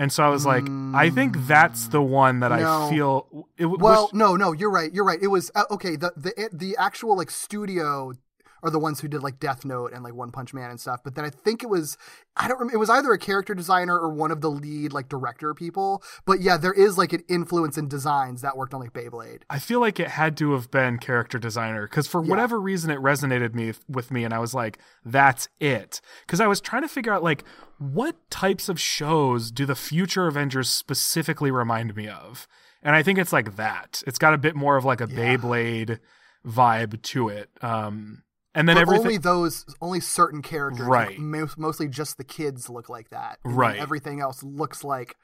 [0.00, 2.86] And so I was like, I think that's the one that Mm, No.
[2.86, 4.90] I feel it Well, was- no, no, you're right.
[4.92, 5.18] You're right.
[5.22, 5.94] It was uh, okay.
[5.96, 8.14] The the the actual like studio
[8.62, 11.00] are the ones who did like Death Note and like One Punch Man and stuff.
[11.04, 11.96] But then I think it was
[12.36, 12.76] I don't remember.
[12.76, 16.02] It was either a character designer or one of the lead like director people.
[16.24, 19.42] But yeah, there is like an influence in designs that worked on like Beyblade.
[19.50, 22.98] I feel like it had to have been character designer because for whatever reason it
[22.98, 26.88] resonated me with me, and I was like, "That's it." Because I was trying to
[26.88, 27.44] figure out like
[27.78, 32.46] what types of shows do the future Avengers specifically remind me of,
[32.82, 34.02] and I think it's like that.
[34.06, 35.98] It's got a bit more of like a Beyblade
[36.46, 37.50] vibe to it.
[37.62, 38.22] Um,
[38.54, 39.06] and then but everything.
[39.06, 41.18] only those, only certain characters, like, Right.
[41.18, 43.38] most, mostly just the kids look like that.
[43.44, 43.78] And Right.
[43.78, 45.16] Everything else looks like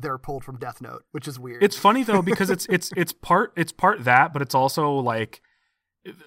[0.00, 1.62] they're pulled from Death Note, which is weird.
[1.62, 5.40] It's funny though because it's it's it's part it's part that, but it's also like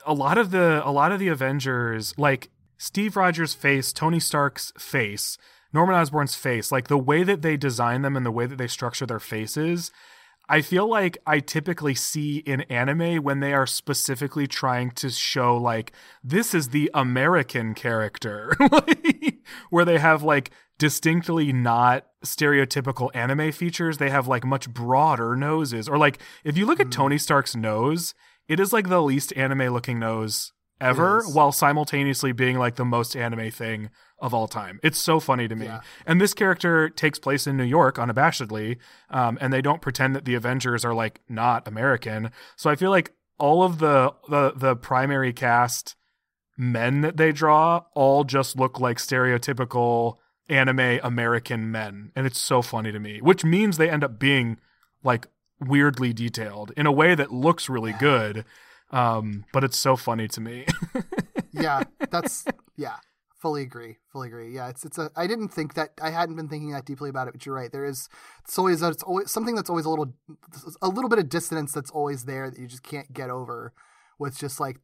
[0.06, 4.74] a lot of the a lot of the Avengers, like Steve Rogers' face, Tony Stark's
[4.78, 5.38] face,
[5.74, 8.68] Norman Osborn's face, like the way that they design them and the way that they
[8.68, 9.92] structure their faces.
[10.52, 15.56] I feel like I typically see in anime when they are specifically trying to show
[15.56, 15.94] like
[16.24, 18.54] this is the American character,
[19.70, 23.98] where they have like distinctly not stereotypical anime features.
[23.98, 26.88] They have like much broader noses, or like if you look Hmm.
[26.88, 28.14] at Tony Stark's nose,
[28.48, 33.16] it is like the least anime looking nose ever, while simultaneously being like the most
[33.16, 33.90] anime thing
[34.22, 34.80] of all time.
[34.84, 35.66] It's so funny to me.
[35.66, 35.82] Yeah.
[36.06, 38.78] And this character takes place in New York unabashedly,
[39.10, 42.32] um, and they don't pretend that the Avengers are like not American.
[42.56, 45.96] So I feel like all of the the the primary cast
[46.56, 50.18] men that they draw all just look like stereotypical
[50.48, 53.20] anime American men, and it's so funny to me.
[53.22, 54.60] Which means they end up being
[55.04, 55.26] like
[55.60, 58.46] weirdly detailed in a way that looks really good.
[58.92, 60.66] Um, but it's so funny to me.
[61.52, 62.46] yeah, that's
[62.76, 62.98] yeah.
[63.42, 63.98] Fully agree.
[64.12, 64.54] Fully agree.
[64.54, 65.10] Yeah, it's it's a.
[65.16, 65.94] I didn't think that.
[66.00, 67.72] I hadn't been thinking that deeply about it, but you're right.
[67.72, 68.08] There is.
[68.44, 70.14] It's always it's always something that's always a little
[70.80, 73.74] a little bit of dissonance that's always there that you just can't get over.
[74.20, 74.78] With just like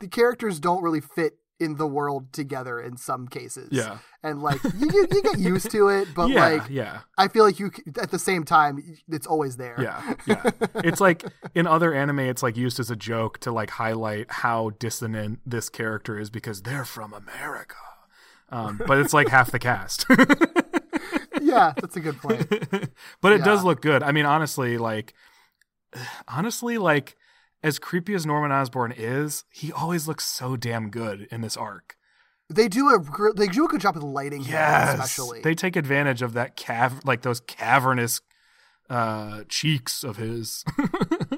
[0.00, 3.68] the characters don't really fit in the world together in some cases.
[3.70, 3.98] Yeah.
[4.24, 7.00] and like you get, you get used to it, but yeah, like yeah.
[7.16, 9.76] I feel like you at the same time it's always there.
[9.80, 10.50] Yeah, yeah.
[10.82, 14.70] It's like in other anime, it's like used as a joke to like highlight how
[14.80, 17.76] dissonant this character is because they're from America.
[18.50, 20.06] Um, but it's like half the cast.
[21.40, 22.48] yeah, that's a good point.
[23.20, 24.02] but it does look good.
[24.02, 25.14] I mean, honestly, like,
[26.28, 27.16] honestly, like,
[27.62, 31.96] as creepy as Norman Osborn is, he always looks so damn good in this arc.
[32.48, 35.40] They do a they do a good job with lighting, Yes, especially.
[35.42, 38.20] they take advantage of that cav, like those cavernous
[38.88, 40.64] uh cheeks of his.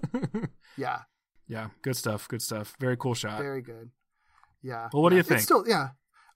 [0.79, 1.01] yeah,
[1.47, 2.27] yeah, good stuff.
[2.29, 2.75] Good stuff.
[2.81, 3.41] Very cool shot.
[3.41, 3.91] very good.
[4.63, 4.89] Yeah.
[4.91, 5.37] Well, what do you think?
[5.39, 5.89] It's still yeah.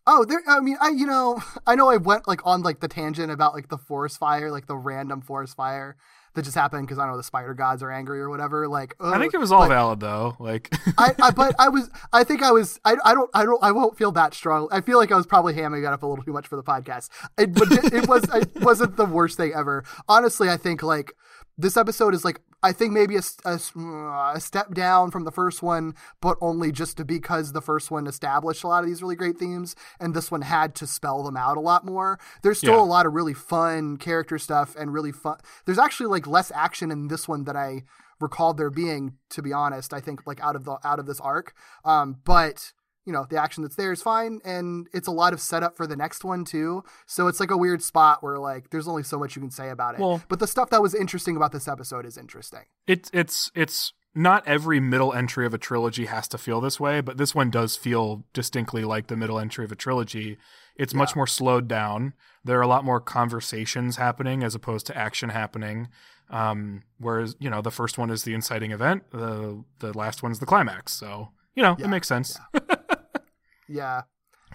[0.06, 0.42] Oh, there.
[0.46, 3.54] I mean, I you know, I know I went like on like the tangent about
[3.54, 5.96] like the forest fire, like the random forest fire
[6.36, 8.68] that just happened because I don't know the spider gods are angry or whatever.
[8.68, 10.36] Like, I think oh, it was all valid though.
[10.38, 13.62] Like, I, I, but I was, I think I was, I, I don't, I don't,
[13.64, 14.68] I won't feel that strong.
[14.70, 16.62] I feel like I was probably hamming it up a little too much for the
[16.62, 17.08] podcast.
[17.38, 19.82] It, but it, it was, it wasn't the worst thing ever.
[20.08, 21.14] Honestly, I think like
[21.58, 26.36] this episode is like, I think maybe a step down from the first one, but
[26.40, 30.14] only just because the first one established a lot of these really great themes, and
[30.14, 32.18] this one had to spell them out a lot more.
[32.42, 32.80] There's still Yeah.
[32.82, 35.38] a lot of really fun character stuff and really fun.
[35.64, 37.84] There's actually like less action in this one than I
[38.18, 41.20] recalled there being to be honest i think like out of the out of this
[41.20, 41.52] arc
[41.84, 42.72] um but
[43.06, 45.86] you know the action that's there is fine and it's a lot of setup for
[45.86, 49.18] the next one too so it's like a weird spot where like there's only so
[49.18, 51.68] much you can say about it Well- but the stuff that was interesting about this
[51.68, 56.38] episode is interesting it's it's it's not every middle entry of a trilogy has to
[56.38, 59.74] feel this way, but this one does feel distinctly like the middle entry of a
[59.76, 60.38] trilogy.
[60.74, 62.14] It's much more slowed down.
[62.42, 65.88] There are a lot more conversations happening as opposed to action happening.
[66.30, 70.38] Um, whereas you know the first one is the inciting event, the the last one's
[70.38, 70.92] the climax.
[70.94, 72.38] So you know it makes sense.
[72.54, 72.60] yeah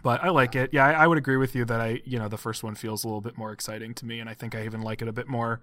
[0.04, 0.72] but I like it.
[0.74, 3.04] Yeah, I, I would agree with you that I, you know, the first one feels
[3.04, 5.14] a little bit more exciting to me, and I think I even like it a
[5.14, 5.62] bit more,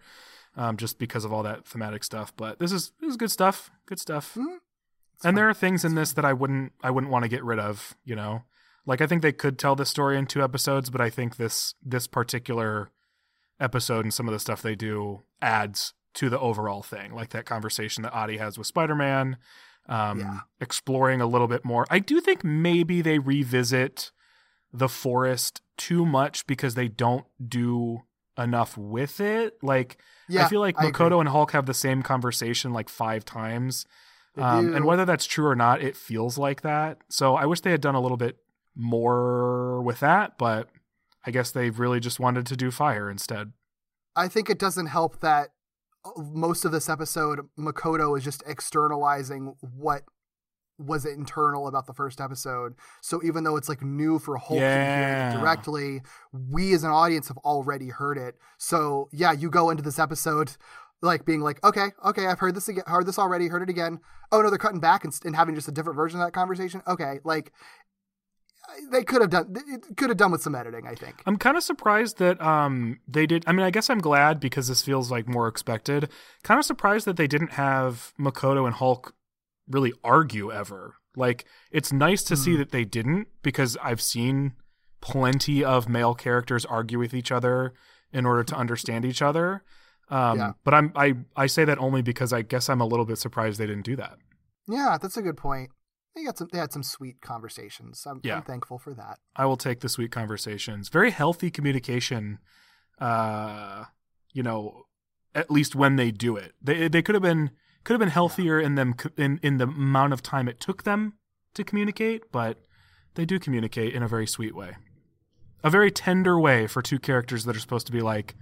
[0.57, 2.33] um, just because of all that thematic stuff.
[2.37, 3.71] But this is this is good stuff.
[3.87, 4.37] Good stuff.
[5.25, 7.59] and there are things in this that I wouldn't I wouldn't want to get rid
[7.59, 7.97] of.
[8.05, 8.43] You know,
[8.87, 11.75] like I think they could tell this story in two episodes, but I think this
[11.85, 12.91] this particular
[13.61, 17.45] episode and some of the stuff they do adds to the overall thing, like that
[17.45, 19.37] conversation that Adi has with Spider Man,
[19.89, 20.41] um, Yeah.
[20.61, 21.87] exploring a little bit more.
[21.91, 24.13] I do think maybe they revisit
[24.73, 28.03] the forest too much because they don't do
[28.37, 29.57] enough with it.
[29.63, 30.77] Like, Yeah, I feel like.
[30.77, 33.87] Makoto and Hulk have the same conversation like five times.
[34.37, 36.99] Um, and whether that's true or not, it feels like that.
[37.09, 38.37] So I wish they had done a little bit
[38.77, 40.69] more with that, but
[41.27, 43.53] I guess they really just wanted to do fire instead.
[44.15, 45.51] I think it doesn't help that
[46.17, 50.03] most of this episode, Makoto is just externalizing what
[50.79, 52.75] was internal about the first episode.
[53.01, 55.33] So even though it's like new for Hulk Yeah.
[55.33, 56.03] directly,
[56.33, 58.37] we as an audience have already heard it.
[58.59, 60.57] So yeah, you go into this episode
[61.01, 64.01] like being like, okay, okay, I've heard this again, heard this already, heard it again.
[64.31, 66.83] Oh no, they're cutting back and, and having just a different version of that conversation.
[66.87, 67.53] Okay, like
[68.91, 70.87] they could have done, it could have done with some editing.
[70.87, 71.17] I think.
[71.27, 73.45] I'm kind of surprised that um they did.
[73.47, 76.11] I mean, I guess I'm glad because this feels like more expected.
[76.43, 79.15] Kind of surprised that they didn't have Makoto and Hulk
[79.69, 80.95] really argue ever.
[81.17, 84.53] Like, it's nice to see that they didn't because I've seen
[85.01, 87.75] plenty of male characters argue with each other
[88.13, 89.63] in order to understand each other.
[90.11, 90.53] Um, Yeah.
[90.65, 93.59] But I'm I I say that only because I guess I'm a little bit surprised
[93.59, 94.19] they didn't do that.
[94.69, 95.71] Yeah, that's a good point.
[96.19, 96.49] They got some.
[96.51, 98.05] They had some sweet conversations.
[98.05, 98.37] I'm, Yeah.
[98.37, 99.21] I'm thankful for that.
[99.37, 100.89] I will take the sweet conversations.
[100.89, 102.41] Very healthy communication.
[102.99, 103.85] Uh,
[104.33, 104.87] you know,
[105.33, 107.53] at least when they do it, they they could have been
[107.85, 111.15] could have been healthier in them in in the amount of time it took them
[111.55, 112.59] to communicate, but
[113.15, 114.77] they do communicate in a very sweet way,
[115.63, 118.35] a very tender way for two characters that are supposed to be like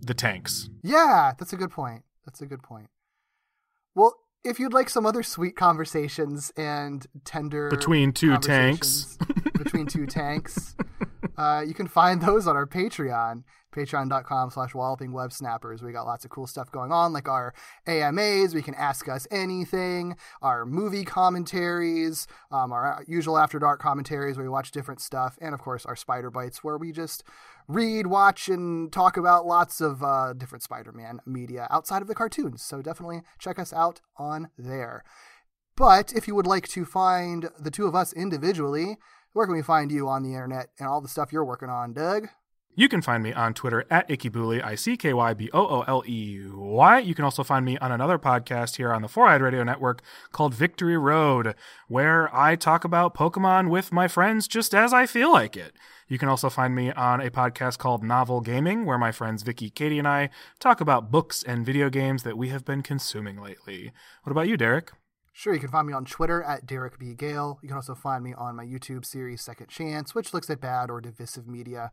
[0.00, 0.70] the tanks.
[0.84, 2.04] Yeah, that's a good point.
[2.24, 2.90] That's a good point.
[3.96, 4.14] Well,
[4.44, 9.18] if you'd like some other sweet conversations and tender Between two tanks.
[9.56, 10.74] between two tanks,
[11.38, 15.82] uh, you can find those on our Patreon, patreon.com slash walloping web snappers.
[15.82, 17.54] We got lots of cool stuff going on, like our
[17.86, 24.36] AMAs, we can ask us anything, our movie commentaries, um, our usual after dark commentaries
[24.36, 27.22] where we watch different stuff, and of course our spider bites where we just
[27.68, 32.62] read, watch, and talk about lots of uh, different Spider-Man media outside of the cartoons.
[32.62, 35.04] So definitely check us out on there.
[35.76, 38.96] But if you would like to find the two of us individually,
[39.32, 41.92] where can we find you on the internet and all the stuff you're working on,
[41.92, 42.28] Doug?
[42.78, 45.80] You can find me on Twitter at IckyBooley, I C K Y B O O
[45.88, 46.98] L E Y.
[47.00, 50.00] You can also find me on another podcast here on the Four Eyed Radio Network
[50.30, 51.56] called Victory Road,
[51.88, 55.72] where I talk about Pokemon with my friends just as I feel like it.
[56.06, 59.70] You can also find me on a podcast called Novel Gaming, where my friends Vicky,
[59.70, 63.90] Katie, and I talk about books and video games that we have been consuming lately.
[64.22, 64.92] What about you, Derek?
[65.38, 67.14] Sure, you can find me on Twitter at Derek B.
[67.14, 67.60] Gale.
[67.62, 70.90] You can also find me on my YouTube series Second Chance, which looks at bad
[70.90, 71.92] or divisive media,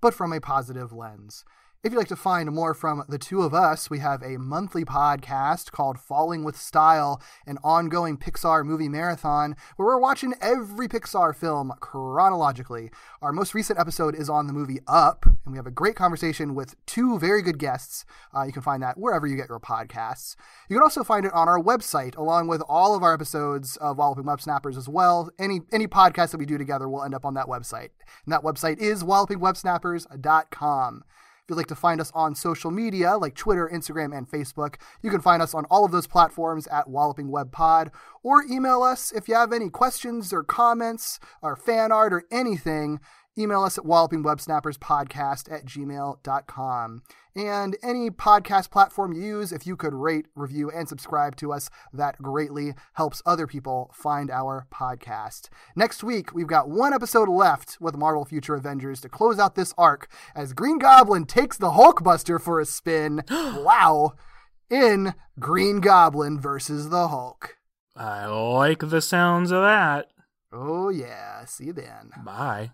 [0.00, 1.44] but from a positive lens.
[1.84, 4.86] If you'd like to find more from the two of us, we have a monthly
[4.86, 11.36] podcast called Falling with Style, an ongoing Pixar movie marathon where we're watching every Pixar
[11.36, 12.90] film chronologically.
[13.20, 16.54] Our most recent episode is on the movie Up, and we have a great conversation
[16.54, 18.06] with two very good guests.
[18.34, 20.36] Uh, you can find that wherever you get your podcasts.
[20.70, 23.98] You can also find it on our website, along with all of our episodes of
[23.98, 25.28] Walloping Web Snappers as well.
[25.38, 27.90] Any any podcast that we do together will end up on that website,
[28.24, 31.04] and that website is wallopingwebsnappers.com.
[31.44, 35.10] If you'd like to find us on social media like Twitter, Instagram, and Facebook, you
[35.10, 37.90] can find us on all of those platforms at Walloping Web Pod,
[38.22, 42.98] or email us if you have any questions or comments or fan art or anything.
[43.36, 47.02] Email us at wallopingwebsnapperspodcast at gmail.com.
[47.36, 51.68] And any podcast platform you use, if you could rate, review, and subscribe to us,
[51.92, 55.48] that greatly helps other people find our podcast.
[55.74, 59.74] Next week, we've got one episode left with Marvel Future Avengers to close out this
[59.76, 63.22] arc as Green Goblin takes the Hulkbuster for a spin.
[63.30, 64.12] wow.
[64.70, 67.56] In Green Goblin versus the Hulk.
[67.96, 70.06] I like the sounds of that.
[70.52, 71.44] Oh, yeah.
[71.46, 72.12] See you then.
[72.24, 72.70] Bye.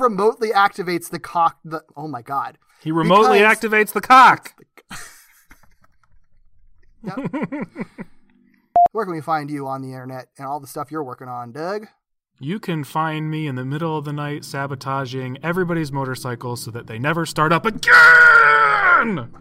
[0.00, 1.58] Remotely activates the cock.
[1.64, 2.58] The oh my god.
[2.82, 4.54] He remotely Because- activates the cock.
[8.92, 11.52] Where can we find you on the internet and all the stuff you're working on,
[11.52, 11.86] Doug?
[12.38, 16.86] You can find me in the middle of the night sabotaging everybody's motorcycles so that
[16.86, 19.30] they never start up again.